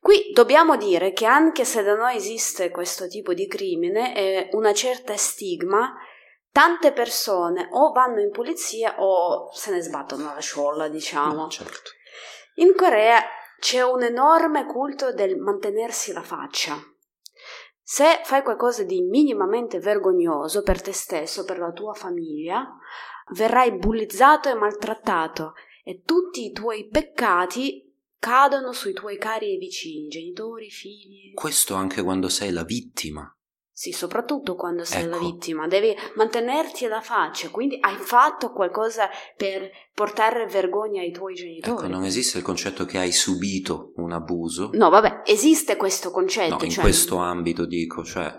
[0.00, 4.72] Qui dobbiamo dire che anche se da noi esiste questo tipo di crimine e una
[4.72, 5.94] certa stigma,
[6.50, 11.34] tante persone o vanno in polizia o se ne sbattono alla sciolla, diciamo.
[11.34, 11.90] No, certo.
[12.54, 13.22] In Corea
[13.60, 16.78] c'è un enorme culto del mantenersi la faccia.
[17.82, 22.66] Se fai qualcosa di minimamente vergognoso per te stesso, per la tua famiglia,
[23.34, 30.06] verrai bullizzato e maltrattato e tutti i tuoi peccati cadono sui tuoi cari e vicini,
[30.06, 31.32] genitori, figli.
[31.34, 33.28] Questo anche quando sei la vittima
[33.74, 35.24] Sì, soprattutto quando sei la Ecco.
[35.24, 41.72] vittima, devi mantenerti la faccia, quindi hai fatto qualcosa per portare vergogna ai tuoi genitori.
[41.78, 44.70] Ecco, non esiste il concetto che hai subito un abuso.
[44.74, 46.58] No, vabbè, esiste questo concetto.
[46.58, 48.32] No, in cioè- questo ambito dico, cioè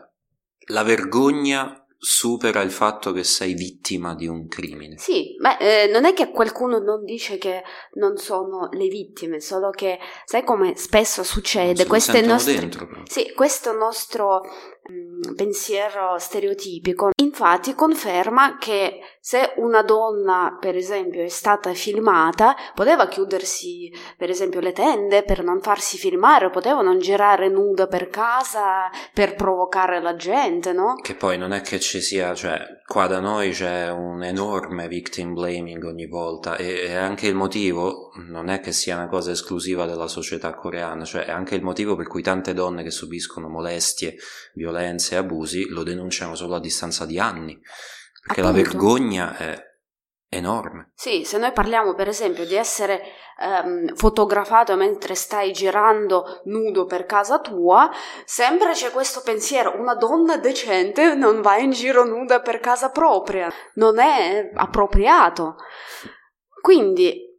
[0.68, 4.98] la vergogna supera il fatto che sei vittima di un crimine.
[4.98, 7.64] Sì, ma eh, non è che qualcuno non dice che
[7.94, 12.60] non sono le vittime, solo che sai come spesso succede, queste nostre...
[12.60, 12.90] dentro.
[13.06, 14.42] Sì, questo nostro
[14.92, 23.08] mm, pensiero stereotipico infatti conferma che se una donna, per esempio, è stata filmata, poteva
[23.08, 28.90] chiudersi, per esempio, le tende per non farsi filmare, poteva non girare nuda per casa
[29.14, 30.96] per provocare la gente, no?
[31.02, 35.34] Che poi non è che ci sia, cioè, qua da noi c'è un enorme victim
[35.34, 39.86] blaming ogni volta e, e anche il motivo non è che sia una cosa esclusiva
[39.86, 44.18] della società coreana, cioè è anche il motivo per cui tante donne che subiscono molestie,
[44.54, 44.73] violenze
[45.16, 47.60] e abusi lo denunciano solo a distanza di anni,
[48.22, 48.70] perché la Appunto.
[48.70, 49.72] vergogna è
[50.30, 50.92] enorme.
[50.96, 53.02] Sì, se noi parliamo per esempio di essere
[53.40, 57.92] ehm, fotografato mentre stai girando nudo per casa tua,
[58.26, 63.52] sempre c'è questo pensiero, una donna decente non va in giro nuda per casa propria,
[63.76, 65.56] non è appropriato.
[66.62, 67.33] Quindi,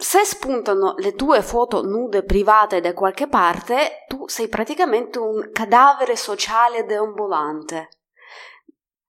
[0.00, 6.16] se spuntano le tue foto nude private da qualche parte, tu sei praticamente un cadavere
[6.16, 7.90] sociale deambulante.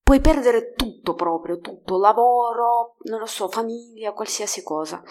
[0.04, 5.02] Puoi perdere tutto proprio, tutto, lavoro, non lo so, famiglia, qualsiasi cosa.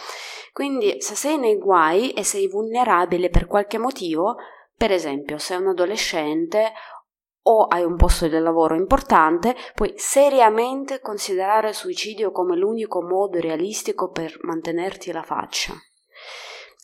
[0.53, 4.37] Quindi se sei nei guai e sei vulnerabile per qualche motivo,
[4.77, 6.73] per esempio sei un adolescente
[7.42, 13.40] o hai un posto di lavoro importante, puoi seriamente considerare il suicidio come l'unico modo
[13.40, 15.74] realistico per mantenerti la faccia.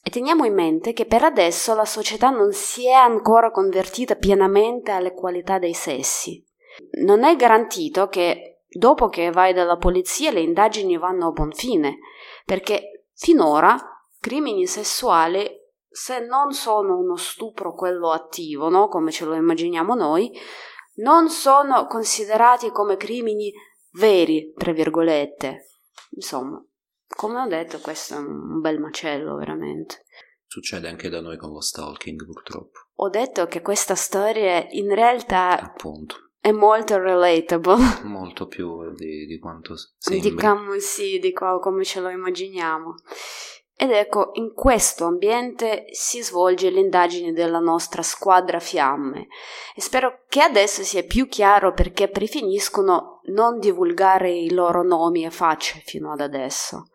[0.03, 4.93] E teniamo in mente che per adesso la società non si è ancora convertita pienamente
[4.93, 6.45] alle qualità dei sessi.
[7.03, 11.99] Non è garantito che dopo che vai dalla polizia le indagini vanno a buon fine,
[12.45, 13.77] perché finora
[14.21, 15.49] crimini sessuali,
[15.97, 18.87] se non sono uno stupro quello attivo, no?
[18.89, 20.31] come ce lo immaginiamo noi,
[20.97, 23.51] non sono considerati come crimini
[23.93, 25.71] veri, tra virgolette.
[26.11, 26.63] Insomma,
[27.09, 30.05] come ho detto, questo è un bel macello, veramente.
[30.47, 35.59] Succede anche da noi con lo stalking, purtroppo, Ho detto che questa storia in realtà
[35.59, 37.77] appunto, è molto relatable.
[38.05, 40.31] molto più di, di quanto sembri.
[40.31, 42.97] Diciamo sì, di co- come ce lo immaginiamo.
[43.79, 49.29] Ed ecco, in questo ambiente si svolge l'indagine della nostra squadra fiamme
[49.75, 55.31] e spero che adesso sia più chiaro perché preferiscono non divulgare i loro nomi e
[55.31, 56.89] facce fino ad adesso.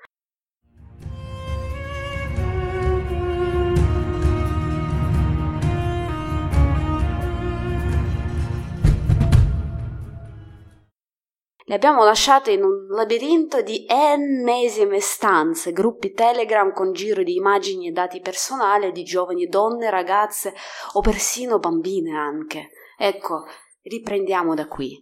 [11.71, 17.87] Le abbiamo lasciate in un labirinto di ennesime stanze, gruppi Telegram con giro di immagini
[17.87, 20.53] e dati personali di giovani donne, ragazze
[20.91, 22.71] o persino bambine anche.
[22.97, 23.45] Ecco,
[23.83, 25.01] riprendiamo da qui.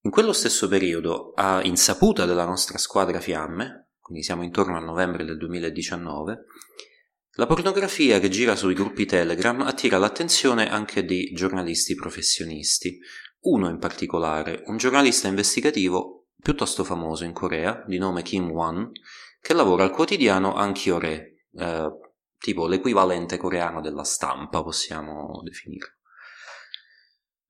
[0.00, 5.24] In quello stesso periodo, a insaputa della nostra squadra fiamme, quindi siamo intorno a novembre
[5.24, 6.46] del 2019,
[7.34, 12.98] la pornografia che gira sui gruppi Telegram attira l'attenzione anche di giornalisti professionisti,
[13.40, 18.90] uno in particolare, un giornalista investigativo piuttosto famoso in Corea, di nome Kim Won,
[19.40, 21.90] che lavora al quotidiano Ankhyore, eh,
[22.38, 25.94] tipo l'equivalente coreano della stampa, possiamo definirlo.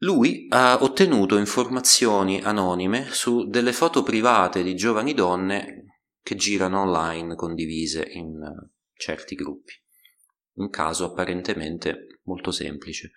[0.03, 7.35] Lui ha ottenuto informazioni anonime su delle foto private di giovani donne che girano online
[7.35, 9.72] condivise in eh, certi gruppi.
[10.55, 13.12] Un caso apparentemente molto semplice.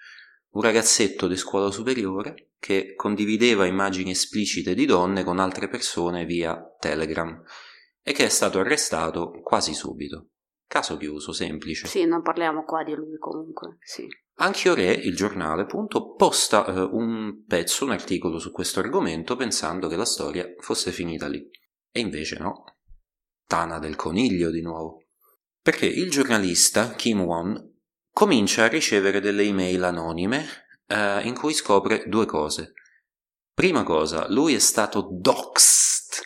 [0.54, 6.76] Un ragazzetto di scuola superiore che condivideva immagini esplicite di donne con altre persone via
[6.80, 7.42] Telegram
[8.04, 10.30] e che è stato arrestato quasi subito.
[10.68, 11.88] Caso chiuso, semplice.
[11.88, 14.08] Sì, non parliamo qua di lui comunque, sì.
[14.38, 19.88] Anche Ore, il giornale, appunto, posta eh, un pezzo, un articolo su questo argomento pensando
[19.88, 21.48] che la storia fosse finita lì.
[21.92, 22.64] E invece no.
[23.46, 25.04] Tana del coniglio di nuovo.
[25.62, 27.73] Perché il giornalista, Kim Won,
[28.14, 30.46] comincia a ricevere delle email anonime
[30.88, 32.74] eh, in cui scopre due cose.
[33.54, 36.22] Prima cosa, lui è stato doxed,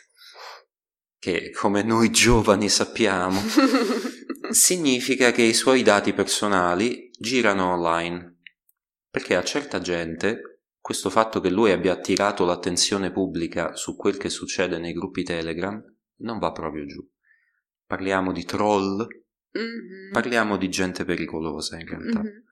[1.17, 3.41] che come noi giovani sappiamo
[4.51, 8.41] significa che i suoi dati personali girano online,
[9.09, 14.29] perché a certa gente questo fatto che lui abbia attirato l'attenzione pubblica su quel che
[14.29, 15.81] succede nei gruppi Telegram
[16.19, 17.05] non va proprio giù.
[17.85, 19.05] Parliamo di troll,
[19.57, 20.11] Mhm.
[20.11, 22.19] parliamo di gente pericolosa in realtà.
[22.19, 22.43] Mhm.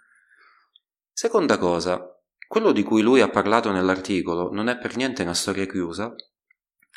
[1.11, 2.01] Seconda cosa,
[2.47, 6.13] quello di cui lui ha parlato nell'articolo non è per niente una storia chiusa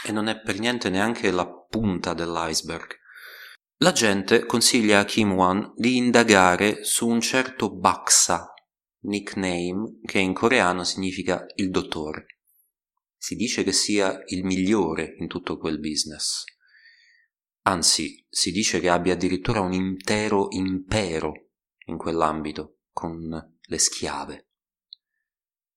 [0.05, 2.97] e non è per niente neanche la punta dell'iceberg.
[3.79, 8.53] La gente consiglia a Kim Wan di indagare su un certo Baksa,
[9.03, 12.27] nickname che in coreano significa il dottore.
[13.17, 16.45] Si dice che sia il migliore in tutto quel business.
[17.69, 21.33] Anzi, si dice che abbia addirittura un intero impero
[21.85, 23.29] in quell'ambito, con
[23.61, 24.49] le schiave.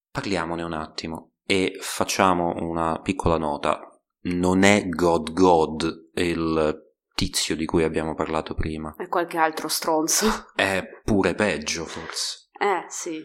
[0.09, 3.81] Parliamone un attimo e facciamo una piccola nota.
[4.23, 8.95] Non è God God il tizio di cui abbiamo parlato prima.
[8.97, 10.27] È qualche altro stronzo.
[10.55, 12.47] È pure peggio, forse.
[12.57, 13.21] Eh, sì.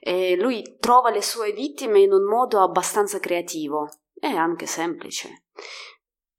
[0.00, 5.44] E lui trova le sue vittime in un modo abbastanza creativo e anche semplice.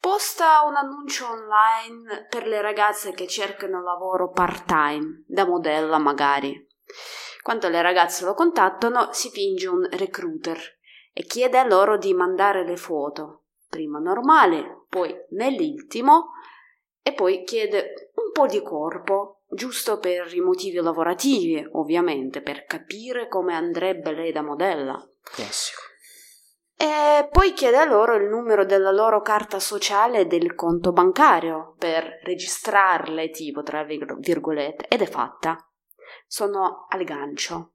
[0.03, 6.67] Posta un annuncio online per le ragazze che cercano lavoro part-time, da modella magari.
[7.41, 10.59] Quando le ragazze lo contattano, si finge un recruiter
[11.13, 16.33] e chiede loro di mandare le foto, prima normale, poi nell'intimo
[17.01, 23.29] e poi chiede un po' di corpo, giusto per i motivi lavorativi, ovviamente, per capire
[23.29, 25.01] come andrebbe lei da modella.
[25.23, 25.92] Classico.
[26.75, 31.75] E poi chiede a loro il numero della loro carta sociale e del conto bancario
[31.77, 35.57] per registrarle, tipo, tra virgolette, ed è fatta.
[36.27, 37.73] Sono al gancio.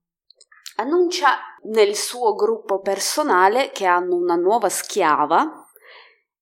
[0.76, 5.66] Annuncia nel suo gruppo personale che hanno una nuova schiava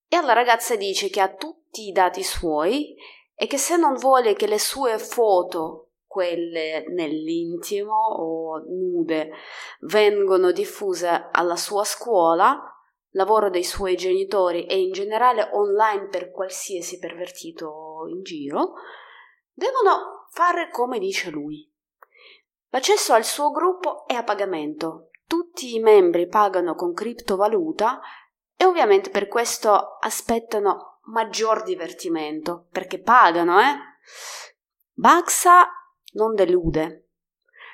[0.09, 2.95] e alla ragazza dice che ha tutti i dati suoi
[3.35, 5.86] e che se non vuole che le sue foto,
[6.17, 9.33] quelle nell'intimo o nude,
[9.81, 12.59] vengono diffuse alla sua scuola,
[13.11, 18.77] lavoro dei suoi genitori e in generale online per qualsiasi pervertito in giro,
[19.53, 21.71] devono fare come dice lui.
[22.71, 25.11] L'accesso al suo gruppo è a pagamento.
[25.27, 28.01] Tutti i membri pagano con criptovaluta
[28.57, 33.75] e ovviamente per questo aspettano maggior divertimento, perché pagano, eh?
[34.95, 35.69] Baxa
[36.17, 37.11] non delude.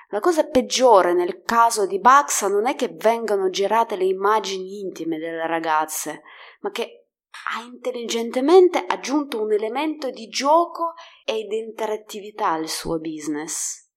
[0.09, 5.18] La cosa peggiore nel caso di Baxa non è che vengano girate le immagini intime
[5.18, 6.22] delle ragazze,
[6.61, 7.07] ma che
[7.55, 10.93] ha intelligentemente aggiunto un elemento di gioco
[11.24, 13.90] e di interattività al suo business.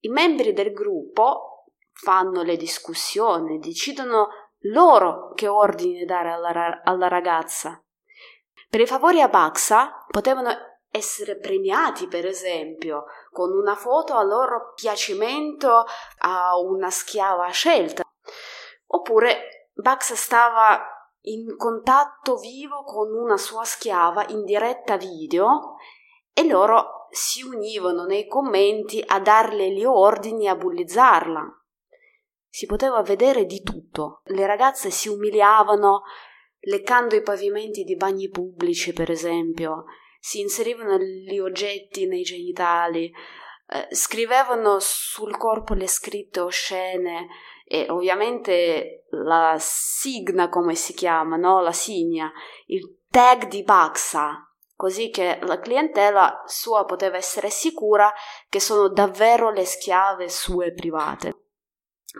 [0.00, 4.28] I membri del gruppo fanno le discussioni, decidono
[4.70, 7.84] loro che ordine dare alla, alla ragazza.
[8.68, 10.50] Per i favori a Baxa potevano
[10.96, 15.84] essere premiati, per esempio, con una foto a loro piacimento
[16.18, 18.04] a una schiava scelta.
[18.86, 20.80] Oppure Baxa stava
[21.22, 25.78] in contatto vivo con una sua schiava in diretta video
[26.32, 31.64] e loro si univano nei commenti a darle gli ordini e a bullizzarla
[32.48, 34.20] si poteva vedere di tutto.
[34.26, 36.02] Le ragazze si umiliavano
[36.60, 39.86] leccando i pavimenti di bagni pubblici, per esempio,
[40.24, 43.12] si inserivano gli oggetti nei genitali,
[43.68, 47.28] eh, scrivevano sul corpo le scritte oscene
[47.66, 51.60] e ovviamente la signa, come si chiama, no?
[51.60, 52.32] la signa,
[52.68, 58.10] il tag di Baxa, così che la clientela sua poteva essere sicura
[58.48, 61.43] che sono davvero le schiave sue private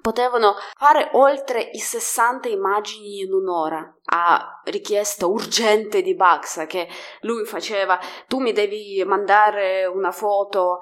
[0.01, 3.97] potevano fare oltre i 60 immagini in un'ora.
[4.07, 6.89] A richiesta urgente di Baxa che
[7.21, 10.81] lui faceva tu mi devi mandare una foto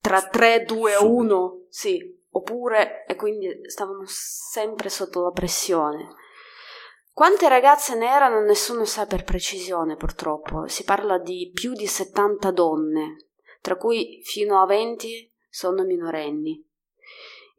[0.00, 2.20] tra 3, 2, 1 sì.
[2.34, 6.14] Oppure e quindi stavano sempre sotto la pressione.
[7.12, 10.66] Quante ragazze ne erano nessuno sa per precisione purtroppo.
[10.66, 13.26] Si parla di più di 70 donne
[13.60, 16.66] tra cui fino a 20 sono minorenni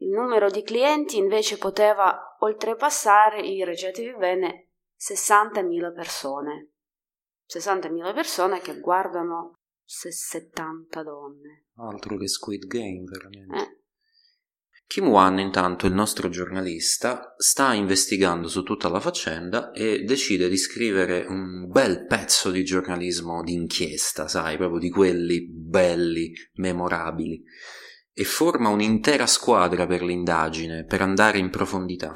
[0.04, 6.72] il numero di clienti invece poteva oltrepassare i recettivi bene 60.000 persone.
[7.50, 11.66] 60.000 persone che guardano 70 donne.
[11.76, 13.56] Altro che Squid Game, veramente.
[13.56, 13.82] Eh.
[14.86, 20.58] Kim Wan, intanto, il nostro giornalista, sta investigando su tutta la faccenda e decide di
[20.58, 27.42] scrivere un bel pezzo di giornalismo d'inchiesta, sai, proprio di quelli belli, memorabili
[28.14, 32.12] e forma un'intera squadra per l'indagine, per andare in profondità.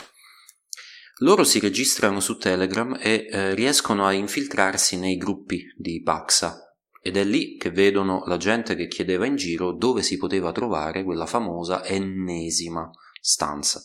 [1.19, 7.17] Loro si registrano su Telegram e eh, riescono a infiltrarsi nei gruppi di Paxa ed
[7.17, 11.27] è lì che vedono la gente che chiedeva in giro dove si poteva trovare quella
[11.27, 12.89] famosa ennesima
[13.21, 13.83] stanza.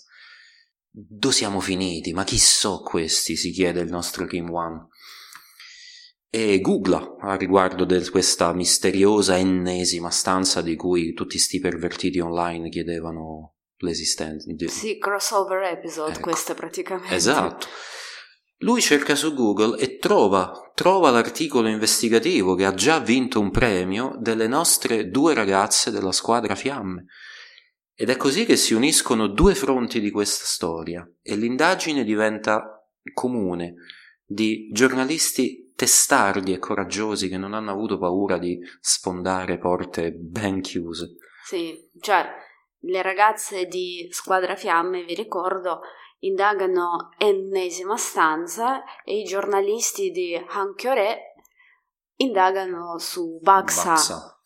[0.90, 2.14] Dove siamo finiti?
[2.14, 3.36] Ma chi so questi?
[3.36, 4.88] si chiede il nostro Kim Wan
[6.36, 12.70] e googla a riguardo di questa misteriosa ennesima stanza di cui tutti sti pervertiti online
[12.70, 14.52] chiedevano l'esistenza.
[14.66, 16.22] Sì, crossover episode Ecco.
[16.22, 17.14] questo praticamente.
[17.14, 17.68] Esatto.
[18.62, 24.16] Lui cerca su Google e trova, trova l'articolo investigativo che ha già vinto un premio
[24.20, 27.06] delle nostre due ragazze della squadra Fiamme.
[27.94, 33.76] Ed è così che si uniscono due fronti di questa storia e l'indagine diventa comune
[34.26, 41.18] di giornalisti testardi e coraggiosi che non hanno avuto paura di sfondare porte ben chiuse.
[41.44, 42.26] Sì, cioè
[42.80, 45.82] le ragazze di Squadra Fiamme, vi ricordo,
[46.20, 51.34] indagano ennesima stanza e i giornalisti di Hanchiore
[52.16, 54.42] indagano su Baxa, Baxa.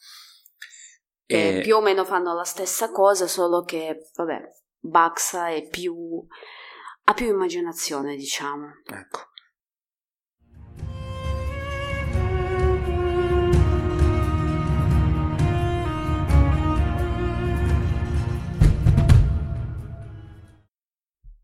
[1.28, 4.42] E- più o meno fanno la stessa cosa, solo che, vabbè,
[4.80, 6.26] Baxa è più...
[7.04, 8.82] ha più immaginazione, diciamo.
[8.86, 9.36] Ecco.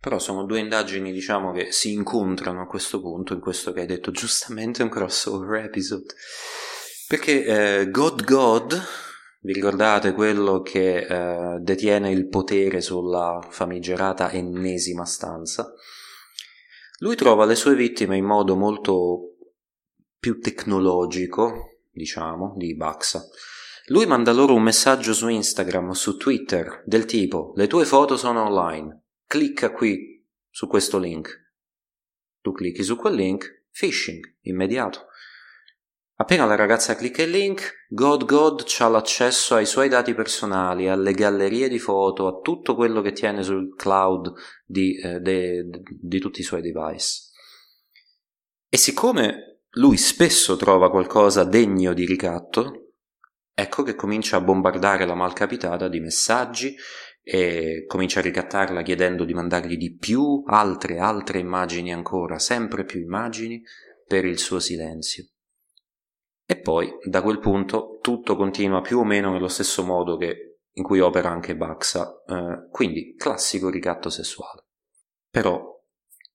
[0.04, 3.86] Però sono due indagini, diciamo, che si incontrano a questo punto, in questo che hai
[3.86, 6.14] detto giustamente un crossover episode.
[7.08, 8.82] Perché eh, God God,
[9.44, 15.72] vi ricordate quello che eh, detiene il potere sulla famigerata ennesima stanza?
[16.98, 19.38] Lui trova le sue vittime in modo molto
[20.20, 23.24] più tecnologico, diciamo, di Baxa.
[23.86, 28.18] Lui manda loro un messaggio su Instagram o su Twitter del tipo: Le tue foto
[28.18, 29.03] sono online.
[29.34, 31.54] Clicca qui su questo link.
[32.40, 35.08] Tu clicchi su quel link, phishing immediato.
[36.18, 41.14] Appena la ragazza clicca il link, God God ha l'accesso ai suoi dati personali, alle
[41.14, 44.34] gallerie di foto, a tutto quello che tiene sul cloud
[44.68, 47.32] di, eh, de- de- di tutti i suoi device.
[48.70, 52.98] E siccome lui spesso trova qualcosa degno di ricatto,
[53.52, 56.76] ecco che comincia a bombardare la malcapitata di messaggi
[57.24, 63.00] e comincia a ricattarla chiedendo di mandargli di più, altre, altre immagini ancora, sempre più
[63.00, 63.64] immagini
[64.06, 65.26] per il suo silenzio.
[66.46, 70.84] E poi, da quel punto, tutto continua più o meno nello stesso modo che in
[70.84, 74.66] cui opera anche Baxa, eh, quindi classico ricatto sessuale.
[75.30, 75.82] Però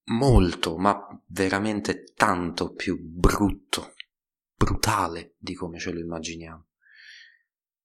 [0.05, 3.95] molto, ma veramente tanto più brutto,
[4.55, 6.68] brutale di come ce lo immaginiamo.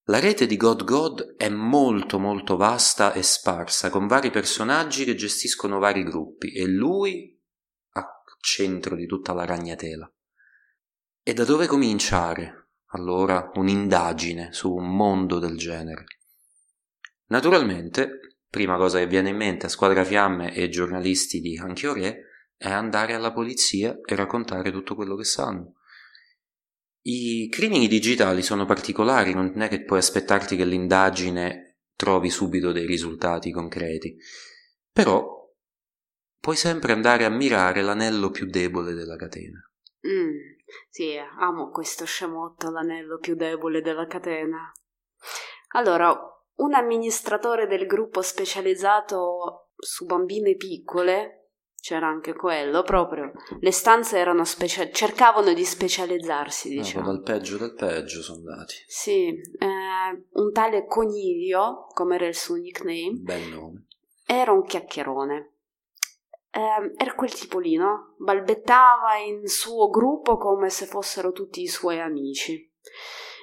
[0.08, 5.16] La rete di God God è molto molto vasta e sparsa, con vari personaggi che
[5.16, 7.40] gestiscono vari gruppi e lui
[7.94, 8.06] a
[8.42, 10.12] centro di tutta la ragnatela.
[11.24, 16.04] E da dove cominciare, allora, un'indagine su un mondo del genere?
[17.28, 22.26] Naturalmente, prima cosa che viene in mente a Squadra Fiamme e ai giornalisti di Anchioré
[22.58, 25.76] è andare alla polizia e raccontare tutto quello che sanno.
[27.06, 32.86] I crimini digitali sono particolari, non è che puoi aspettarti che l'indagine trovi subito dei
[32.86, 34.18] risultati concreti,
[34.92, 35.42] però
[36.40, 39.60] puoi sempre andare a mirare l'anello più debole della catena.
[40.08, 40.32] Mm,
[40.90, 44.72] sì, amo questo scemotto, l'anello più debole della catena.
[45.76, 46.18] Allora,
[46.56, 51.43] un amministratore del gruppo specializzato su bambine piccole,
[51.84, 57.06] c'era anche quello, proprio, le stanze erano specia- cercavano di specializzarsi, Ah, diciamo.
[57.08, 58.76] dal peggio del peggio sono andati.
[58.88, 63.88] Sì, eh, un tale Coniglio, come era il suo nickname, Bel nome.
[64.26, 65.52] era un chiacchierone.
[66.52, 68.14] Eh, era quel tipo lì, no?
[68.18, 72.72] Balbettava in suo gruppo come se fossero tutti i suoi amici.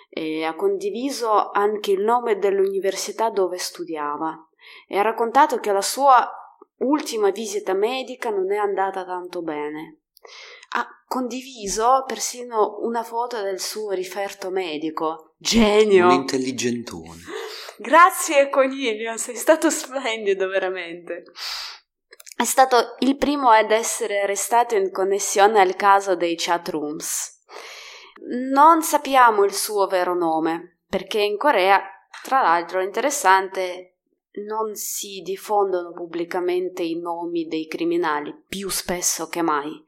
[0.09, 4.49] E ha condiviso anche il nome dell'università dove studiava
[4.89, 6.27] e ha raccontato che la sua
[6.81, 10.01] ultima visita medica non è andata tanto bene.
[10.73, 15.35] Ha condiviso persino una foto del suo riferto medico.
[15.39, 16.07] Genio!
[16.07, 17.23] Un intelligentone.
[17.79, 21.25] Grazie Coniglio, sei stato splendido veramente.
[22.37, 27.39] È stato il primo ad essere arrestato in connessione al caso dei chat rooms.
[28.53, 31.83] Non sappiamo il suo vero nome, perché in Corea,
[32.23, 33.90] tra l'altro, è interessante,
[34.45, 39.85] non si diffondono pubblicamente i nomi dei criminali più spesso che mai.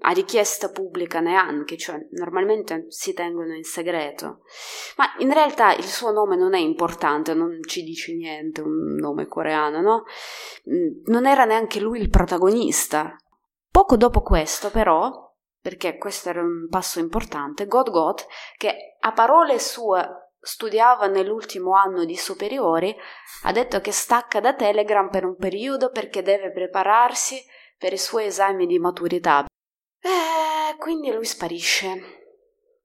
[0.00, 4.42] A richiesta pubblica neanche, cioè normalmente si tengono in segreto.
[4.96, 9.26] Ma in realtà il suo nome non è importante, non ci dice niente, un nome
[9.26, 10.04] coreano, no?
[10.70, 13.16] Mm, Non era neanche lui il protagonista.
[13.70, 18.24] Poco dopo questo, però, perché questo era un passo importante, God God,
[18.56, 22.94] che a parole sue studiava nell'ultimo anno di superiori,
[23.44, 27.44] ha detto che stacca da Telegram per un periodo perché deve prepararsi
[27.76, 29.46] per i suoi esami di maturità.
[30.00, 31.86] Eh, quindi lui sparisce.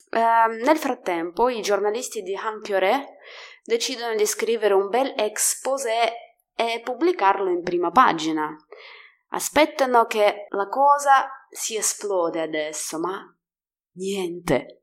[0.10, 3.18] Eh, nel frattempo, i giornalisti di Hankyore
[3.64, 6.14] decidono di scrivere un bel exposé
[6.56, 8.56] e pubblicarlo in prima pagina.
[9.30, 13.36] Aspettano che la cosa si esplode adesso, ma
[13.94, 14.83] niente.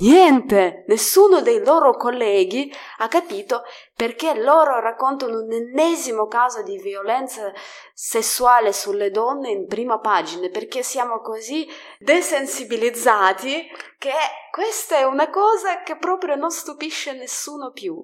[0.00, 3.62] Niente, nessuno dei loro colleghi ha capito
[3.94, 7.52] perché loro raccontano un ennesimo caso di violenza
[7.92, 14.12] sessuale sulle donne in prima pagina, perché siamo così desensibilizzati che
[14.50, 18.02] questa è una cosa che proprio non stupisce nessuno più.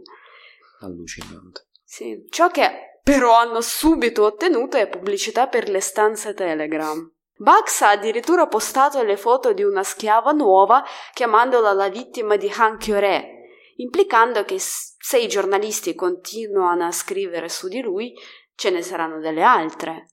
[0.81, 1.67] Allucinante.
[1.83, 7.11] Sì, ciò che però hanno subito ottenuto è pubblicità per le stanze Telegram.
[7.39, 10.83] Bugs ha addirittura postato le foto di una schiava nuova
[11.13, 17.69] chiamandola la vittima di Han Kyore, implicando che se i giornalisti continuano a scrivere su
[17.69, 18.15] di lui,
[18.55, 20.09] ce ne saranno delle altre.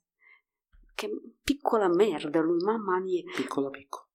[0.93, 1.09] Che
[1.41, 3.23] piccola merda lui, mamma mia.
[3.33, 4.05] Piccola piccola.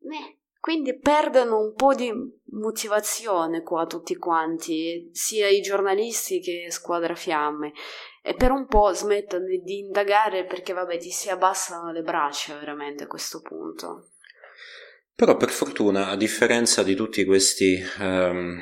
[0.00, 2.10] Eh, quindi perdono un po' di
[2.52, 7.72] motivazione qua tutti quanti, sia i giornalisti che Squadra Fiamme
[8.26, 13.04] e per un po' smettono di indagare perché vabbè ti si abbassano le braccia veramente
[13.04, 14.12] a questo punto.
[15.14, 18.58] Però per fortuna, a differenza di tutti questi um,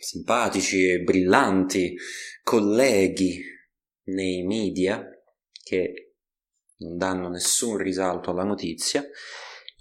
[0.00, 1.96] simpatici e brillanti
[2.42, 3.40] colleghi
[4.06, 5.08] nei media
[5.62, 6.14] che
[6.78, 9.04] non danno nessun risalto alla notizia,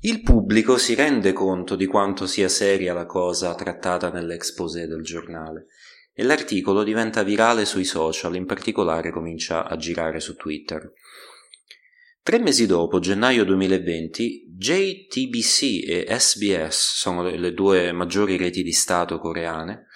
[0.01, 5.65] il pubblico si rende conto di quanto sia seria la cosa trattata nell'exposé del giornale
[6.13, 10.91] e l'articolo diventa virale sui social, in particolare comincia a girare su Twitter.
[12.23, 19.17] Tre mesi dopo, gennaio 2020, JTBC e SBS, sono le due maggiori reti di Stato
[19.17, 19.87] coreane,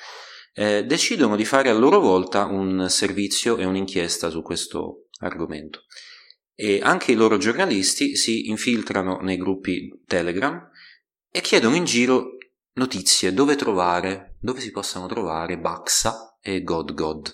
[0.55, 5.84] eh, decidono di fare a loro volta un servizio e un'inchiesta su questo argomento.
[6.55, 10.68] E anche i loro giornalisti si infiltrano nei gruppi Telegram
[11.30, 12.38] e chiedono in giro
[12.76, 17.34] notizie dove trovare, dove si possano trovare Baxa e God God.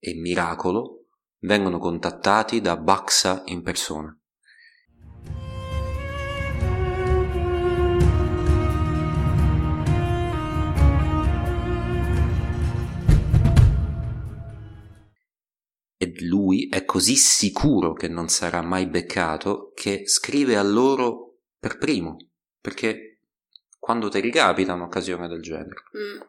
[0.00, 1.06] E miracolo,
[1.42, 4.18] vengono contattati da Baxa in persona.
[15.96, 21.78] E lui è così sicuro che non sarà mai beccato che scrive a loro per
[21.78, 22.16] primo,
[22.60, 23.13] perché
[23.84, 25.82] quando ti ricapita un'occasione del genere.
[25.94, 26.20] Mm.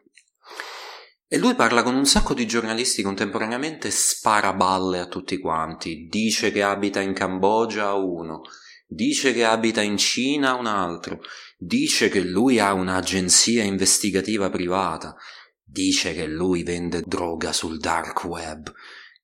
[1.26, 6.52] E lui parla con un sacco di giornalisti contemporaneamente, spara balle a tutti quanti, dice
[6.52, 8.42] che abita in Cambogia uno,
[8.86, 11.22] dice che abita in Cina un altro,
[11.56, 15.16] dice che lui ha un'agenzia investigativa privata,
[15.64, 18.70] dice che lui vende droga sul dark web,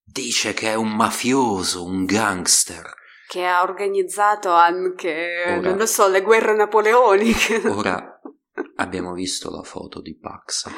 [0.03, 2.95] dice che è un mafioso, un gangster
[3.29, 7.63] che ha organizzato anche, ora, non lo so, le guerre napoleoniche.
[7.67, 8.12] Ora
[8.77, 10.71] abbiamo visto la foto di Paxa.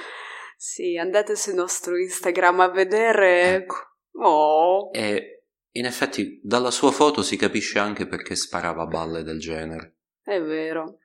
[0.56, 3.54] Sì, andate sul nostro Instagram a vedere.
[3.54, 3.76] Ecco.
[4.12, 4.90] Oh.
[4.92, 9.96] E in effetti dalla sua foto si capisce anche perché sparava balle del genere.
[10.22, 10.98] È vero.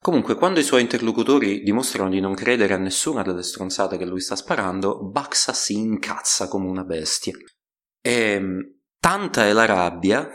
[0.00, 4.20] Comunque, quando i suoi interlocutori dimostrano di non credere a nessuna delle stronzate che lui
[4.20, 7.36] sta sparando, Baxa si incazza come una bestia.
[8.00, 8.42] E
[8.98, 10.28] tanta è la rabbia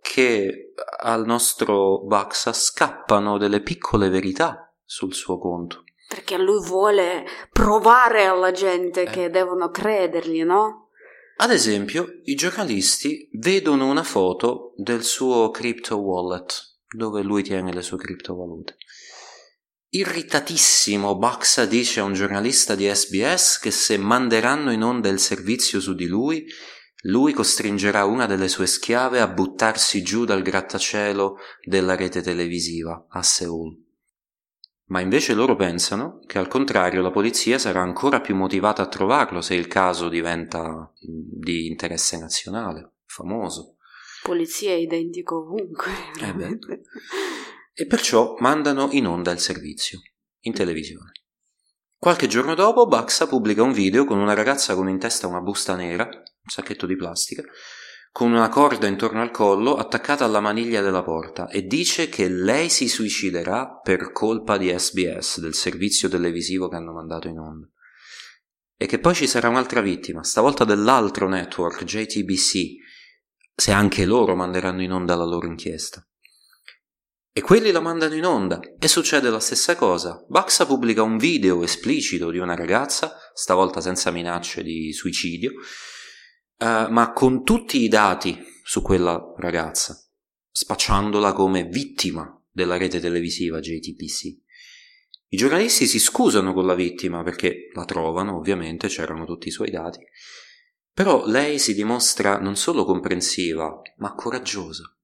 [0.00, 5.84] che al nostro Baxa scappano delle piccole verità sul suo conto.
[6.06, 9.10] Perché lui vuole provare alla gente eh.
[9.10, 10.90] che devono credergli, no?
[11.36, 17.80] Ad esempio, i giornalisti vedono una foto del suo crypto wallet, dove lui tiene le
[17.80, 18.76] sue criptovalute.
[19.88, 25.80] Irritatissimo, Baxa dice a un giornalista di SBS che se manderanno in onda il servizio
[25.80, 26.44] su di lui,
[27.04, 33.22] lui costringerà una delle sue schiave a buttarsi giù dal grattacielo della rete televisiva a
[33.22, 33.81] Seoul.
[34.92, 39.40] Ma invece loro pensano che al contrario la polizia sarà ancora più motivata a trovarlo
[39.40, 43.78] se il caso diventa di interesse nazionale, famoso.
[44.22, 45.90] Polizia è identico ovunque.
[46.20, 46.58] Eh
[47.74, 49.98] e perciò mandano in onda il servizio,
[50.40, 51.12] in televisione.
[51.96, 55.74] Qualche giorno dopo Baxa pubblica un video con una ragazza con in testa una busta
[55.74, 57.42] nera un sacchetto di plastica,
[58.12, 62.68] con una corda intorno al collo attaccata alla maniglia della porta e dice che lei
[62.68, 67.66] si suiciderà per colpa di SBS, del servizio televisivo che hanno mandato in onda.
[68.76, 72.56] E che poi ci sarà un'altra vittima, stavolta dell'altro network, JTBC,
[73.54, 76.06] se anche loro manderanno in onda la loro inchiesta.
[77.34, 80.22] E quelli la mandano in onda e succede la stessa cosa.
[80.28, 85.52] Baxa pubblica un video esplicito di una ragazza, stavolta senza minacce di suicidio,
[86.62, 90.00] uh, ma con tutti i dati su quella ragazza,
[90.52, 94.40] spacciandola come vittima della rete televisiva JTPC.
[95.28, 99.70] I giornalisti si scusano con la vittima perché la trovano, ovviamente, c'erano tutti i suoi
[99.70, 99.98] dati,
[100.94, 104.94] Però lei si dimostra non solo comprensiva, ma coraggiosa,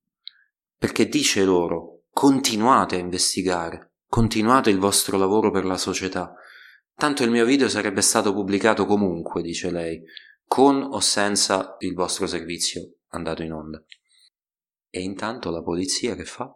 [0.77, 6.35] perché dice loro continuate a investigare, continuate il vostro lavoro per la società.
[6.95, 10.03] Tanto il mio video sarebbe stato pubblicato comunque, dice lei,
[10.49, 13.85] con o senza il vostro servizio andato in onda.
[14.91, 16.53] E intanto la polizia che fa?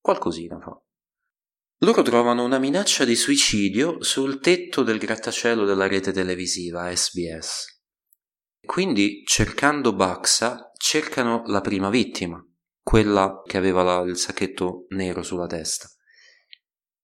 [0.00, 0.80] Qualcosina fa.
[1.82, 7.82] Loro trovano una minaccia di suicidio sul tetto del grattacielo della rete televisiva SBS.
[8.64, 12.42] Quindi, cercando Baxa, cercano la prima vittima,
[12.82, 15.88] quella che aveva la, il sacchetto nero sulla testa.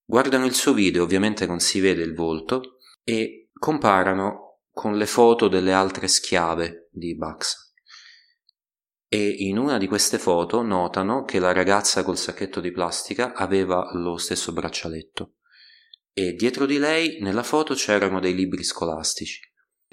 [0.05, 4.46] Guardano il suo video, ovviamente non si vede il volto, e comparano
[4.77, 7.57] con le foto delle altre schiave di Baxa.
[9.09, 13.89] E in una di queste foto notano che la ragazza col sacchetto di plastica aveva
[13.95, 15.37] lo stesso braccialetto
[16.13, 19.41] e dietro di lei nella foto c'erano dei libri scolastici.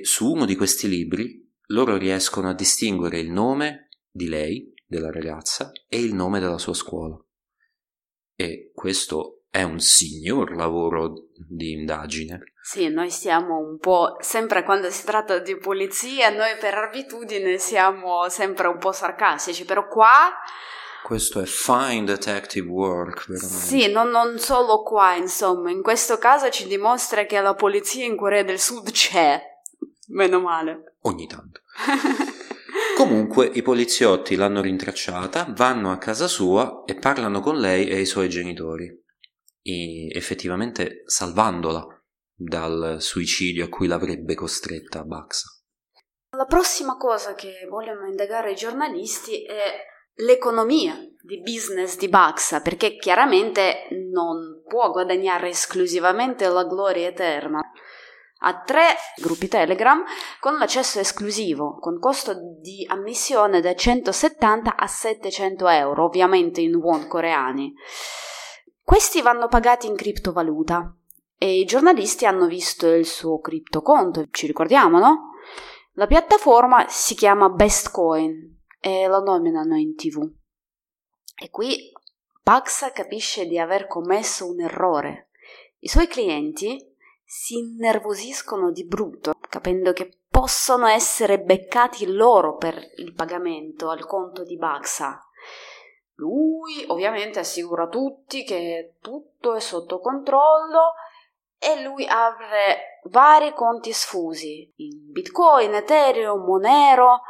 [0.01, 5.71] Su uno di questi libri loro riescono a distinguere il nome di lei, della ragazza,
[5.88, 7.17] e il nome della sua scuola.
[8.36, 12.41] E questo è un signor lavoro di indagine.
[12.60, 18.28] Sì, noi siamo un po', sempre quando si tratta di polizia, noi per abitudine siamo
[18.30, 20.34] sempre un po' sarcastici, però qua...
[21.04, 23.56] Questo è fine detective work, veramente.
[23.56, 28.18] Sì, non, non solo qua, insomma, in questo caso ci dimostra che la polizia in
[28.18, 29.39] Corea del Sud c'è,
[30.08, 30.95] meno male.
[31.01, 31.62] Ogni tanto.
[32.97, 38.06] Comunque i poliziotti l'hanno rintracciata, vanno a casa sua e parlano con lei e i
[38.08, 39.03] suoi genitori,
[39.64, 41.86] effettivamente salvandola
[42.36, 45.47] dal suicidio a cui l'avrebbe costretta Baxa.
[46.36, 49.86] La prossima cosa che vogliono indagare i giornalisti è
[50.16, 57.61] l'economia di business di Baxa, perché chiaramente non può guadagnare esclusivamente la gloria eterna
[58.45, 60.03] ha tre gruppi Telegram
[60.39, 67.07] con l'accesso esclusivo, con costo di ammissione da 170 a 700 euro, ovviamente in won
[67.07, 67.74] coreani.
[68.84, 70.93] Questi vanno pagati in criptovaluta
[71.38, 75.31] e i giornalisti hanno visto il suo criptoconto, ci ricordiamo, no?
[75.93, 80.29] La piattaforma si chiama Bestcoin e lo nominano in tv.
[81.36, 81.91] E qui
[82.43, 85.29] Paxa capisce di aver commesso un errore.
[85.79, 86.77] I suoi clienti
[87.23, 94.43] si innervosiscono di brutto, capendo che possono essere beccati loro per il pagamento al conto
[94.43, 95.22] di Baxa.
[96.16, 100.93] Lui ovviamente assicura a tutti che tutto è sotto controllo
[101.57, 107.22] e lui apre vari conti sfusi in Bitcoin, Ethereum, Monero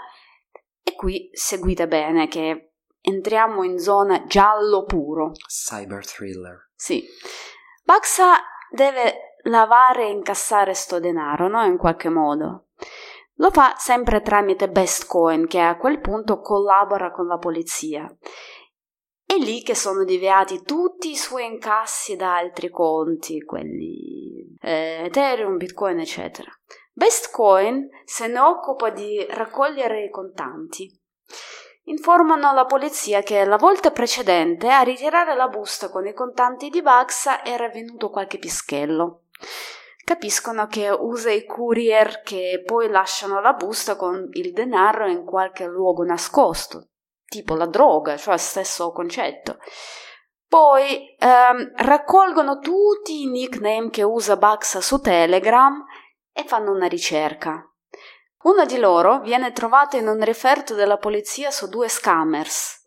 [0.83, 5.31] e qui seguite bene che entriamo in zona giallo puro.
[5.47, 6.69] Cyber thriller.
[6.75, 7.05] Sì.
[7.83, 8.35] Baxa
[8.71, 11.63] deve lavare e incassare sto denaro, no?
[11.63, 12.67] In qualche modo.
[13.37, 18.05] Lo fa sempre tramite Bestcoin, che a quel punto collabora con la polizia.
[19.25, 25.57] È lì che sono deviati tutti i suoi incassi da altri conti, quelli eh, Ethereum,
[25.57, 26.51] Bitcoin, eccetera.
[26.91, 31.01] Bestcoin se ne occupa di raccogliere i contanti
[31.85, 36.81] informano la polizia che la volta precedente a ritirare la busta con i contanti di
[36.81, 39.23] Baxa era venuto qualche pischello.
[40.03, 45.65] Capiscono che usa i courier che poi lasciano la busta con il denaro in qualche
[45.65, 46.89] luogo nascosto,
[47.33, 49.57] tipo la droga, cioè stesso concetto.
[50.47, 55.83] Poi ehm, raccolgono tutti i nickname che usa Baxa su Telegram
[56.31, 57.67] e fanno una ricerca.
[58.43, 62.83] Uno di loro viene trovato in un referto della polizia su due scammers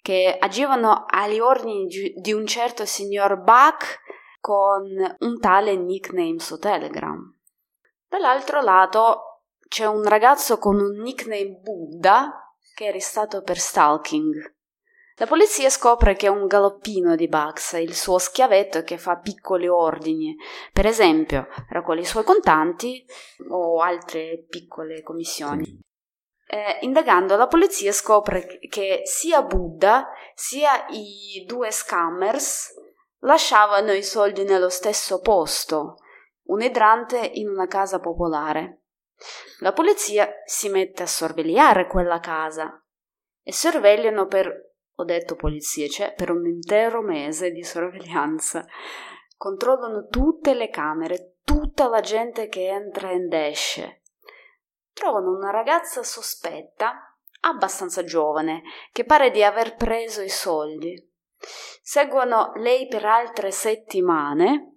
[0.00, 4.00] che agivano agli ordini di un certo signor Buck
[4.40, 4.84] con
[5.18, 7.20] un tale nickname su Telegram.
[8.08, 12.49] Dall'altro lato c'è un ragazzo con un nickname Buddha
[12.80, 14.54] che è arrestato per stalking.
[15.16, 19.68] La polizia scopre che è un galoppino di Bugs, il suo schiavetto che fa piccoli
[19.68, 20.34] ordini,
[20.72, 23.04] per esempio raccoglie i suoi contanti
[23.50, 25.78] o altre piccole commissioni.
[26.46, 32.70] Eh, indagando, la polizia scopre che sia Buddha sia i due scammers
[33.18, 35.96] lasciavano i soldi nello stesso posto,
[36.44, 38.79] un idrante in una casa popolare.
[39.60, 42.82] La polizia si mette a sorvegliare quella casa
[43.42, 44.68] e sorvegliano per
[45.00, 48.66] ho detto polizie, c'è per un intero mese di sorveglianza.
[49.34, 54.02] Controllano tutte le camere, tutta la gente che entra ed esce.
[54.92, 58.62] Trovano una ragazza sospetta, abbastanza giovane,
[58.92, 60.94] che pare di aver preso i soldi.
[61.80, 64.69] Seguono lei per altre settimane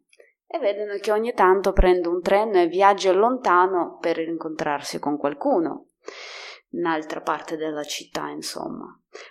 [0.54, 5.88] e vedono che ogni tanto prende un treno e viaggia lontano per incontrarsi con qualcuno.
[6.74, 8.86] un'altra parte della città, insomma.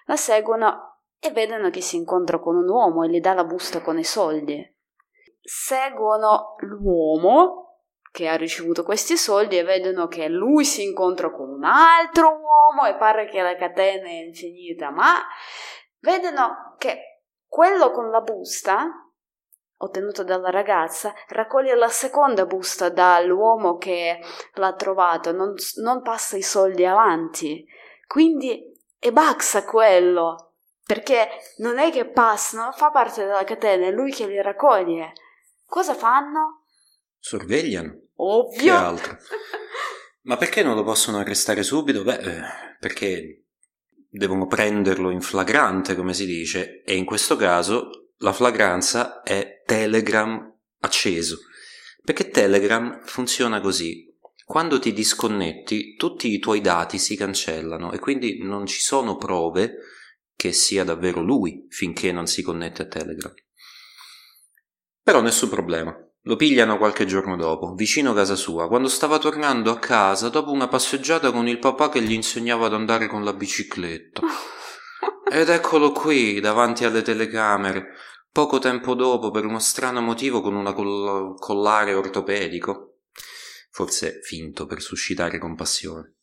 [0.07, 3.83] La seguono e vedono che si incontra con un uomo e gli dà la busta
[3.83, 4.69] con i soldi.
[5.41, 11.63] Seguono l'uomo che ha ricevuto questi soldi e vedono che lui si incontra con un
[11.63, 15.15] altro uomo e pare che la catena è infinita, ma
[16.01, 19.02] vedono che quello con la busta
[19.83, 24.21] ottenuta dalla ragazza raccoglie la seconda busta dall'uomo che
[24.55, 27.67] l'ha trovato, non, non passa i soldi avanti.
[28.07, 30.55] Quindi è Baxa quello,
[30.85, 31.29] perché
[31.59, 35.13] non è che passa, non fa parte della catena, è lui che li raccoglie.
[35.67, 36.65] Cosa fanno?
[37.19, 38.01] Sorvegliano.
[38.17, 38.63] Ovvio.
[38.63, 39.17] Che altro?
[40.25, 42.05] Ma perché non lo possono arrestare subito?
[42.05, 42.43] Beh, eh,
[42.79, 43.47] perché
[44.09, 50.51] devono prenderlo in flagrante, come si dice, e in questo caso la flagranza è Telegram
[50.81, 51.39] acceso.
[52.03, 54.11] Perché Telegram funziona così.
[54.45, 59.77] Quando ti disconnetti, tutti i tuoi dati si cancellano e quindi non ci sono prove
[60.35, 63.35] che sia davvero lui finché non si connette a Telegram.
[65.03, 65.97] Però nessun problema.
[66.27, 70.53] Lo pigliano qualche giorno dopo, vicino a casa sua, quando stava tornando a casa dopo
[70.53, 74.23] una passeggiata con il papà che gli insegnava ad andare con la bicicletta.
[75.29, 77.95] Ed eccolo qui, davanti alle telecamere,
[78.33, 82.97] poco tempo dopo, per uno strano motivo, con una coll- collare ortopedico.
[83.71, 86.15] Forse finto per suscitare compassione.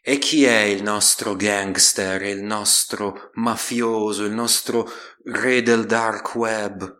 [0.00, 4.88] E chi è il nostro gangster, il nostro mafioso, il nostro
[5.24, 6.98] re del dark web?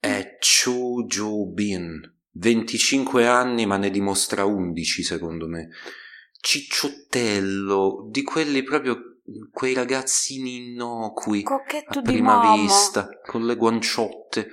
[0.00, 2.00] è Chu Ju Bin,
[2.32, 5.68] 25 anni ma ne dimostra 11 secondo me.
[6.40, 9.09] Cicciottello, di quelli proprio
[9.52, 14.48] quei ragazzini innocui Cocchetto a prima vista, con le guanciotte.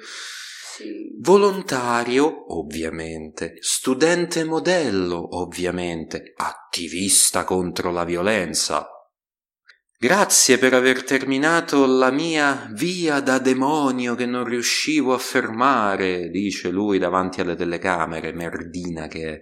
[1.20, 8.88] Volontario, ovviamente, studente modello, ovviamente, attivista contro la violenza,
[10.00, 16.70] Grazie per aver terminato la mia via da demonio che non riuscivo a fermare, dice
[16.70, 19.42] lui davanti alle telecamere, merdina che è.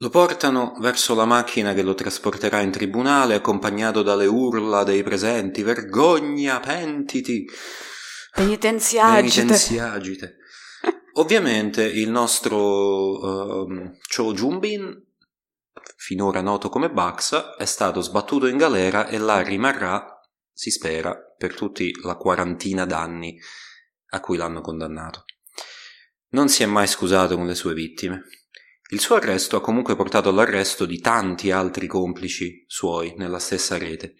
[0.00, 5.62] Lo portano verso la macchina che lo trasporterà in tribunale, accompagnato dalle urla dei presenti.
[5.62, 7.44] Vergogna, pentiti!
[8.32, 9.40] Penitenziagite.
[9.40, 10.36] Penitenziagite.
[11.14, 15.06] Ovviamente il nostro uh, Cho Jumbin
[15.96, 20.20] finora noto come Baxa, è stato sbattuto in galera e là rimarrà,
[20.52, 23.38] si spera, per tutti la quarantina d'anni
[24.10, 25.24] a cui l'hanno condannato.
[26.30, 28.24] Non si è mai scusato con le sue vittime.
[28.90, 34.14] Il suo arresto ha comunque portato all'arresto di tanti altri complici suoi nella stessa rete.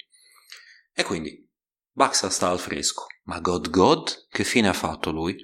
[0.93, 1.49] E quindi
[1.91, 5.35] Baxa sta al fresco, ma God God che fine ha fatto lui?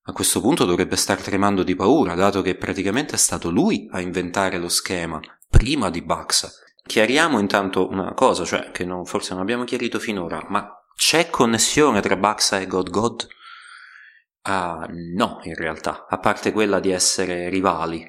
[0.00, 4.00] A questo punto dovrebbe star tremando di paura, dato che praticamente è stato lui a
[4.00, 6.50] inventare lo schema, prima di Baxa.
[6.88, 10.66] Chiariamo intanto una cosa, cioè che non, forse non abbiamo chiarito finora, ma
[10.96, 13.28] c'è connessione tra Baxa e God God?
[14.46, 18.02] Ah, no, in realtà, a parte quella di essere rivali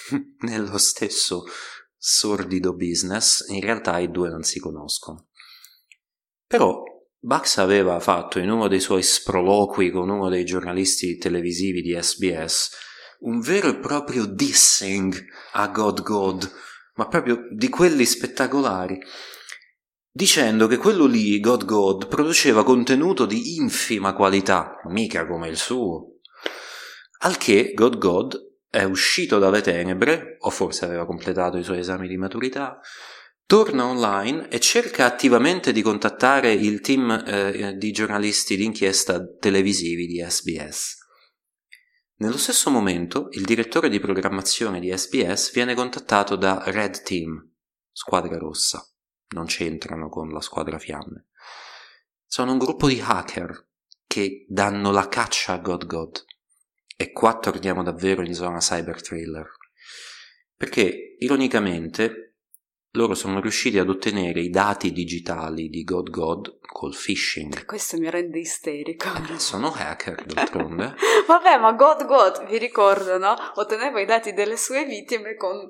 [0.40, 1.44] nello stesso
[1.98, 5.28] sordido business, in realtà i due non si conoscono.
[6.46, 6.82] Però
[7.18, 12.70] Bax aveva fatto in uno dei suoi sproloqui con uno dei giornalisti televisivi di SBS
[13.20, 15.14] un vero e proprio dissing
[15.52, 16.50] a God God,
[16.94, 18.98] ma proprio di quelli spettacolari,
[20.10, 26.18] dicendo che quello lì, God God, produceva contenuto di infima qualità, mica come il suo.
[27.20, 32.08] Al che God God è uscito dalle tenebre, o forse aveva completato i suoi esami
[32.08, 32.80] di maturità,
[33.46, 40.24] torna online e cerca attivamente di contattare il team eh, di giornalisti d'inchiesta televisivi di
[40.26, 41.01] SBS.
[42.22, 47.52] Nello stesso momento, il direttore di programmazione di SBS viene contattato da Red Team,
[47.90, 48.80] squadra rossa.
[49.30, 51.26] Non c'entrano con la squadra fiamme.
[52.24, 53.70] Sono un gruppo di hacker
[54.06, 56.24] che danno la caccia a God God.
[56.96, 59.48] E qua torniamo davvero in zona cyber thriller.
[60.56, 62.31] Perché, ironicamente,
[62.92, 67.64] loro sono riusciti ad ottenere i dati digitali di God God col phishing.
[67.64, 69.08] Questo mi rende isterico.
[69.30, 70.94] Eh, sono hacker d'altronde.
[71.26, 73.34] Vabbè, ma God God, vi ricordo, no?
[73.54, 75.68] Otteneva i dati delle sue vittime con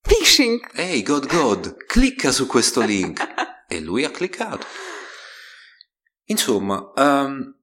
[0.00, 0.60] phishing.
[0.74, 3.20] Ehi, God God, clicca su questo link.
[3.68, 4.66] e lui ha cliccato.
[6.26, 7.54] Insomma, um,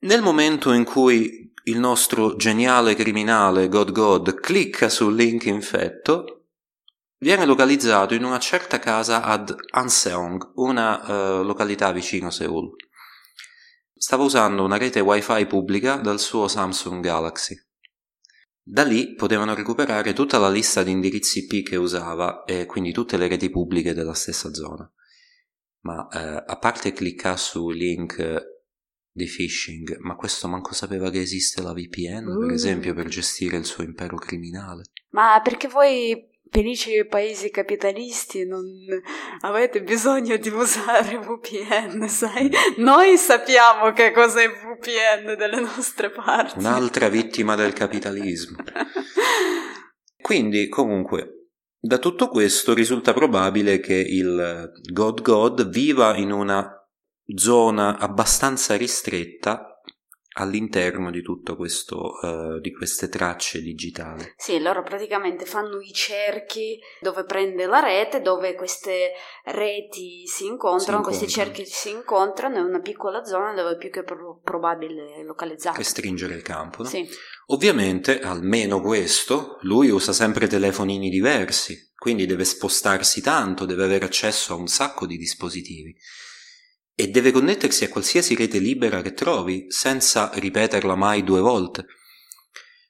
[0.00, 6.43] nel momento in cui il nostro geniale criminale God God clicca sul link infetto,
[7.24, 12.76] viene localizzato in una certa casa ad Anseong, una uh, località vicino Seoul.
[13.96, 17.56] Stava usando una rete wifi pubblica dal suo Samsung Galaxy.
[18.62, 23.16] Da lì potevano recuperare tutta la lista di indirizzi IP che usava e quindi tutte
[23.16, 24.86] le reti pubbliche della stessa zona.
[25.84, 28.52] Ma eh, a parte cliccare su link
[29.10, 32.40] di phishing, ma questo manco sapeva che esiste la VPN, uh.
[32.40, 34.82] per esempio, per gestire il suo impero criminale.
[35.10, 38.64] Ma perché voi felici paesi capitalisti non
[39.40, 42.48] avete bisogno di usare VPN, sai?
[42.76, 46.60] Noi sappiamo che cosa è VPN delle nostre parti.
[46.60, 48.58] Un'altra vittima del capitalismo.
[50.22, 51.48] Quindi, comunque,
[51.80, 56.70] da tutto questo risulta probabile che il God God viva in una
[57.34, 59.73] zona abbastanza ristretta
[60.34, 64.34] all'interno di tutto questo uh, di queste tracce digitali.
[64.36, 69.12] Sì, loro praticamente fanno i cerchi dove prende la rete, dove queste
[69.44, 73.90] reti si incontrano, si questi cerchi si incontrano, è una piccola zona dove è più
[73.90, 75.78] che pro- probabile localizzare.
[75.78, 76.88] Restringere il campo, no?
[76.88, 77.08] Sì.
[77.46, 84.54] Ovviamente, almeno questo, lui usa sempre telefonini diversi, quindi deve spostarsi tanto, deve avere accesso
[84.54, 85.94] a un sacco di dispositivi
[86.94, 91.86] e deve connettersi a qualsiasi rete libera che trovi, senza ripeterla mai due volte.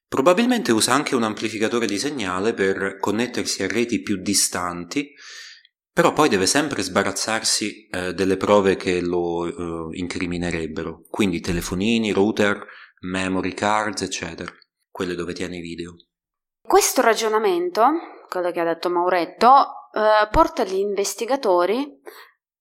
[0.07, 5.13] Probabilmente usa anche un amplificatore di segnale per connettersi a reti più distanti,
[5.91, 12.65] però poi deve sempre sbarazzarsi eh, delle prove che lo eh, incriminerebbero, quindi telefonini, router,
[13.01, 14.53] memory cards, eccetera,
[14.91, 15.95] quelle dove tiene i video.
[16.61, 17.87] Questo ragionamento,
[18.29, 22.01] quello che ha detto Mauretto, eh, porta gli investigatori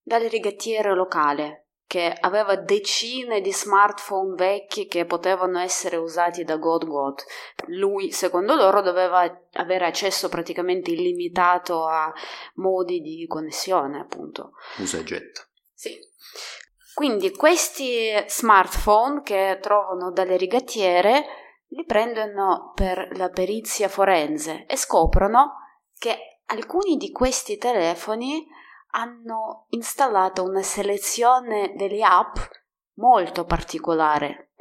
[0.04, 6.86] dal rigattiere locale, che aveva decine di smartphone vecchi che potevano essere usati da God
[6.86, 7.24] God.
[7.68, 9.22] Lui, secondo loro, doveva
[9.54, 12.12] avere accesso praticamente illimitato a
[12.56, 14.54] modi di connessione, appunto.
[14.80, 15.42] Usa e getta.
[15.74, 15.98] Sì.
[16.94, 21.26] Quindi questi smartphone che trovano dalle rigattiere
[21.70, 25.54] li prendono per la perizia forense e scoprono
[25.98, 28.46] che alcuni di questi telefoni
[28.96, 32.36] hanno installato una selezione delle app
[32.96, 34.52] molto particolare.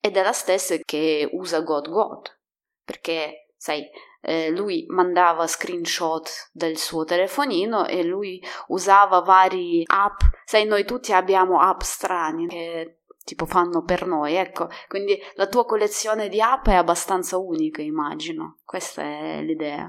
[0.00, 2.40] Ed è la stessa che usa God God
[2.84, 3.88] perché sai
[4.20, 10.20] eh, lui mandava screenshot del suo telefonino e lui usava vari app.
[10.44, 14.68] Sai noi tutti abbiamo app strani che tipo fanno per noi ecco.
[14.88, 18.58] Quindi la tua collezione di app è abbastanza unica immagino.
[18.64, 19.86] Questa è l'idea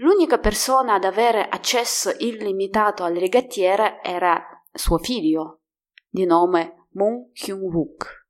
[0.00, 5.62] L'unica persona ad avere accesso illimitato al rigattiere era suo figlio,
[6.06, 8.26] di nome Moon Kyung-wook.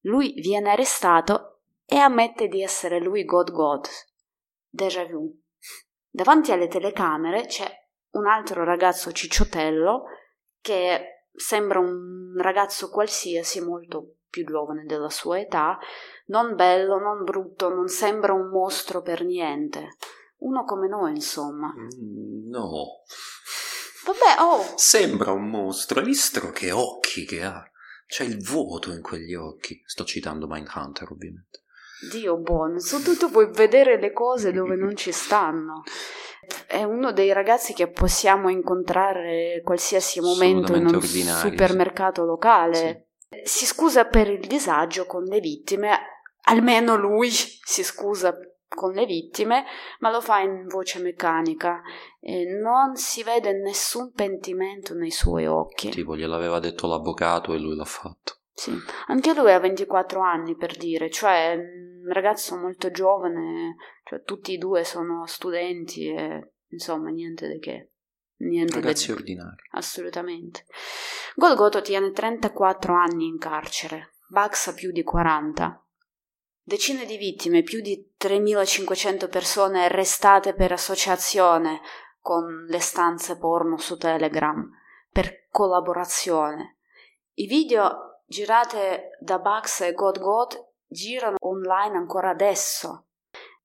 [0.00, 3.86] Lui viene arrestato e ammette di essere lui God God.
[4.68, 5.32] Déjà vu.
[6.10, 7.70] Davanti alle telecamere c'è
[8.14, 10.06] un altro ragazzo cicciottello
[10.60, 15.78] che sembra un ragazzo qualsiasi, molto più giovane della sua età,
[16.26, 19.90] non bello, non brutto, non sembra un mostro per niente
[20.44, 21.72] uno come noi, insomma.
[21.76, 23.02] Mm, no.
[24.04, 24.74] Vabbè, oh.
[24.76, 27.62] Sembra un mostro, hai visto che occhi che ha?
[28.06, 29.82] C'è il vuoto in quegli occhi.
[29.86, 31.62] Sto citando Mindhunter, ovviamente.
[32.10, 35.82] Dio buono, soprattutto puoi vedere le cose dove non ci stanno.
[36.66, 42.26] È uno dei ragazzi che possiamo incontrare qualsiasi momento in un supermercato sì.
[42.26, 43.06] locale.
[43.28, 43.40] Sì.
[43.44, 45.98] Si scusa per il disagio con le vittime,
[46.42, 48.36] almeno lui si scusa
[48.68, 49.64] con le vittime,
[50.00, 51.82] ma lo fa in voce meccanica
[52.20, 55.90] e non si vede nessun pentimento nei suoi occhi.
[55.90, 58.38] Tipo, gliel'aveva detto l'avvocato e lui l'ha fatto.
[58.52, 58.72] Sì,
[59.08, 64.58] anche lui ha 24 anni per dire, cioè un ragazzo molto giovane, cioè tutti e
[64.58, 67.88] due sono studenti e insomma niente di che.
[68.36, 69.12] Niente Ragazzi di...
[69.12, 69.62] ordinari.
[69.72, 70.66] Assolutamente.
[71.34, 75.83] Golgoto tiene 34 anni in carcere, Bax ha più di 40.
[76.66, 81.82] Decine di vittime, più di 3.500 persone arrestate per associazione
[82.20, 84.66] con le stanze porno su Telegram,
[85.12, 86.78] per collaborazione.
[87.34, 93.08] I video girate da Bugs e God God girano online ancora adesso.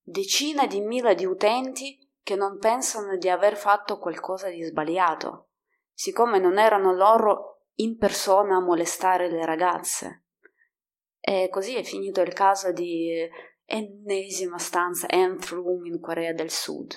[0.01, 5.51] Decine di mila di utenti che non pensano di aver fatto qualcosa di sbagliato,
[5.93, 10.25] siccome non erano loro in persona a molestare le ragazze.
[11.19, 13.27] E così è finito il caso di
[13.65, 16.93] ennesima stanza Nth Room in Corea del Sud.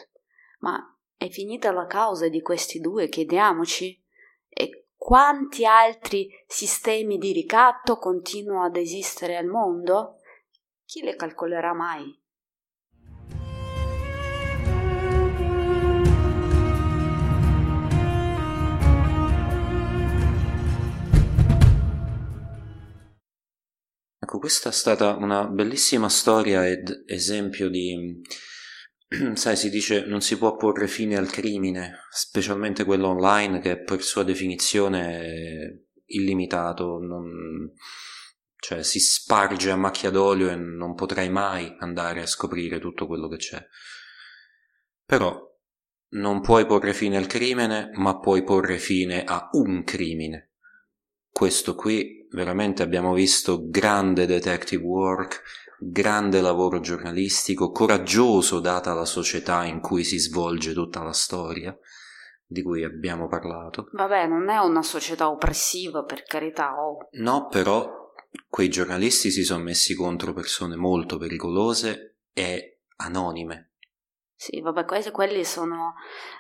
[0.61, 0.79] Ma
[1.17, 4.01] è finita la causa di questi due, chiediamoci?
[4.49, 10.21] E quanti altri sistemi di ricatto continuano ad esistere al mondo?
[10.85, 12.22] Chi le calcolerà mai?
[24.39, 28.21] Questa è stata una bellissima storia ed esempio di...
[29.35, 34.03] Sai, si dice non si può porre fine al crimine, specialmente quello online che per
[34.03, 37.73] sua definizione è illimitato, non...
[38.57, 43.29] cioè si sparge a macchia d'olio e non potrai mai andare a scoprire tutto quello
[43.29, 43.67] che c'è.
[45.05, 45.51] Però
[46.11, 50.53] non puoi porre fine al crimine, ma puoi porre fine a un crimine.
[51.31, 55.43] Questo qui veramente abbiamo visto grande detective work,
[55.79, 61.77] grande lavoro giornalistico, coraggioso data la società in cui si svolge tutta la storia
[62.53, 63.89] di cui abbiamo parlato.
[63.93, 66.75] Vabbè, non è una società oppressiva, per carità.
[66.79, 67.09] Oh.
[67.13, 68.13] No, però
[68.49, 73.71] quei giornalisti si sono messi contro persone molto pericolose e anonime.
[74.35, 75.95] Sì, vabbè, quelli sono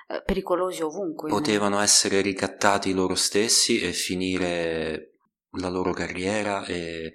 [0.09, 1.31] eh, pericolosi ovunque.
[1.31, 5.12] Potevano essere ricattati loro stessi e finire
[5.59, 7.13] la loro carriera e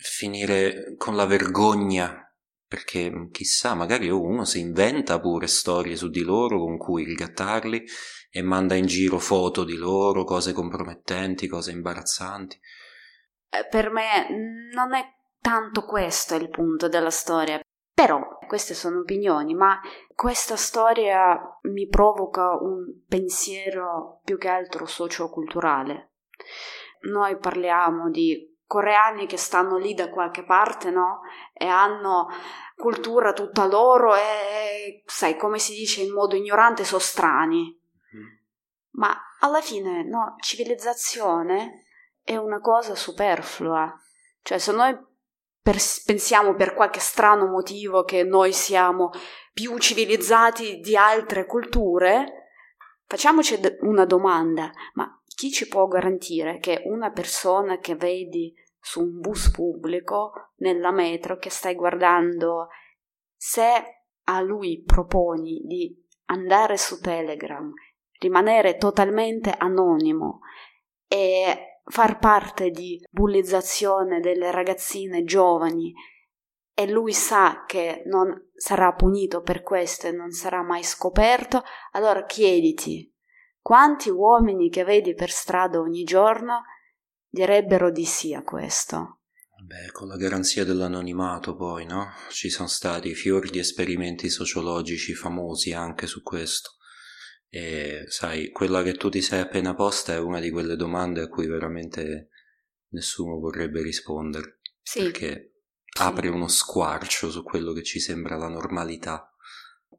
[0.00, 2.22] finire con la vergogna
[2.72, 7.84] perché chissà, magari uno si inventa pure storie su di loro con cui ricattarli
[8.30, 12.58] e manda in giro foto di loro, cose compromettenti, cose imbarazzanti.
[13.50, 14.26] Eh, per me
[14.72, 15.04] non è
[15.38, 17.60] tanto questo il punto della storia,
[17.92, 19.78] però queste sono opinioni, ma
[20.14, 26.12] questa storia mi provoca un pensiero più che altro socioculturale.
[27.02, 31.20] Noi parliamo di coreani che stanno lì da qualche parte, no?
[31.52, 32.28] E hanno
[32.74, 37.78] cultura tutta loro e, sai, come si dice in modo ignorante, sono strani.
[38.16, 38.24] Mm.
[38.92, 41.84] Ma alla fine, no, civilizzazione
[42.22, 43.94] è una cosa superflua.
[44.42, 44.96] Cioè, se noi
[45.60, 49.10] per, pensiamo per qualche strano motivo che noi siamo
[49.52, 52.48] più civilizzati di altre culture,
[53.06, 59.20] facciamoci una domanda, ma chi ci può garantire che una persona che vedi su un
[59.20, 62.68] bus pubblico, nella metro, che stai guardando,
[63.36, 67.72] se a lui proponi di andare su Telegram,
[68.18, 70.40] rimanere totalmente anonimo
[71.08, 75.92] e far parte di bullizzazione delle ragazzine giovani
[76.74, 81.62] e lui sa che non sarà punito per questo e non sarà mai scoperto,
[81.92, 83.11] allora chiediti
[83.62, 86.64] quanti uomini che vedi per strada ogni giorno
[87.28, 89.20] direbbero di sì a questo.
[89.64, 92.12] Beh, con la garanzia dell'anonimato poi, no?
[92.30, 96.72] Ci sono stati fior di esperimenti sociologici famosi anche su questo.
[97.48, 101.28] E sai, quella che tu ti sei appena posta è una di quelle domande a
[101.28, 102.30] cui veramente
[102.88, 104.58] nessuno vorrebbe rispondere.
[104.82, 105.04] Sì.
[105.04, 105.52] Perché
[105.98, 109.31] apre uno squarcio su quello che ci sembra la normalità.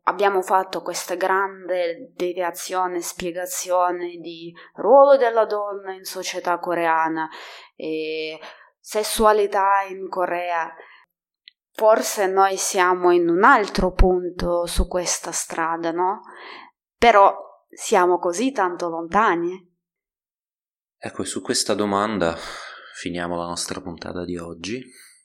[0.05, 7.29] Abbiamo fatto questa grande deviazione, spiegazione di ruolo della donna in società coreana
[7.75, 8.37] e
[8.79, 10.73] sessualità in Corea.
[11.71, 16.19] Forse noi siamo in un altro punto su questa strada, no?
[16.97, 17.33] Però
[17.69, 19.71] siamo così tanto lontani?
[20.97, 22.35] Ecco, su questa domanda
[22.93, 24.83] finiamo la nostra puntata di oggi,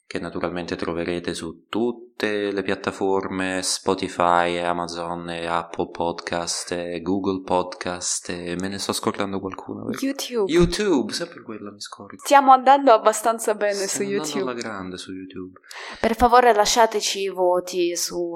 [0.08, 8.78] che naturalmente troverete su tutte le piattaforme Spotify, Amazon, Apple Podcast, Google Podcast, me ne
[8.78, 9.90] sto scordando qualcuno.
[10.00, 10.50] YouTube.
[10.50, 12.16] YouTube, sempre quella mi scordo.
[12.24, 14.40] Stiamo andando abbastanza bene Stiamo su YouTube.
[14.40, 15.60] alla grande su YouTube.
[16.00, 18.34] Per favore lasciateci i voti su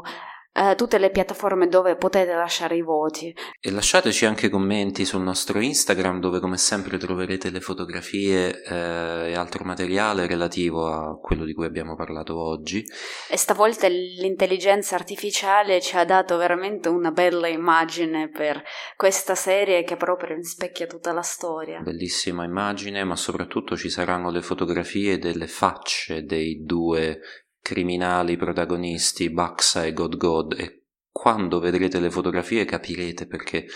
[0.55, 3.35] eh, tutte le piattaforme dove potete lasciare i voti.
[3.61, 9.35] E lasciateci anche commenti sul nostro Instagram dove come sempre troverete le fotografie eh, e
[9.35, 12.85] altro materiale relativo a quello di cui abbiamo parlato oggi.
[13.29, 18.63] E stavolta l'intelligenza artificiale ci ha dato veramente una bella immagine per
[18.97, 21.81] questa serie che proprio rispecchia tutta la storia.
[21.81, 27.21] Bellissima immagine, ma soprattutto ci saranno le fotografie delle facce dei due
[27.63, 33.67] criminali protagonisti Baxa e God God e quando vedrete le fotografie capirete perché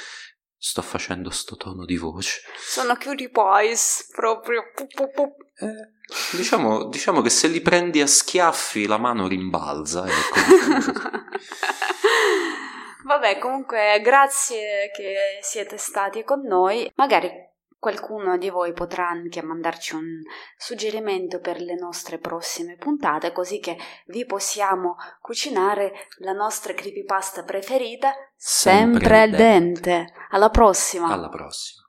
[0.58, 2.40] sto facendo sto tono di voce.
[2.58, 4.62] Sono cutie pies, proprio.
[5.58, 10.06] Eh, diciamo, diciamo, che se li prendi a schiaffi la mano rimbalza.
[10.06, 10.40] Ecco,
[13.04, 16.90] Vabbè, comunque grazie che siete stati con noi.
[16.96, 17.30] Magari
[17.86, 20.20] Qualcuno di voi potrà anche mandarci un
[20.56, 28.12] suggerimento per le nostre prossime puntate, così che vi possiamo cucinare la nostra creepypasta preferita
[28.34, 29.80] sempre, sempre al dente.
[29.80, 30.12] dente.
[30.30, 31.12] Alla prossima.
[31.12, 31.84] Alla prossima.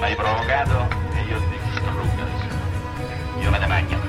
[0.00, 0.78] L'hai provocato
[1.14, 2.24] e io ti distruggo.
[3.40, 4.03] Io me ne mangio.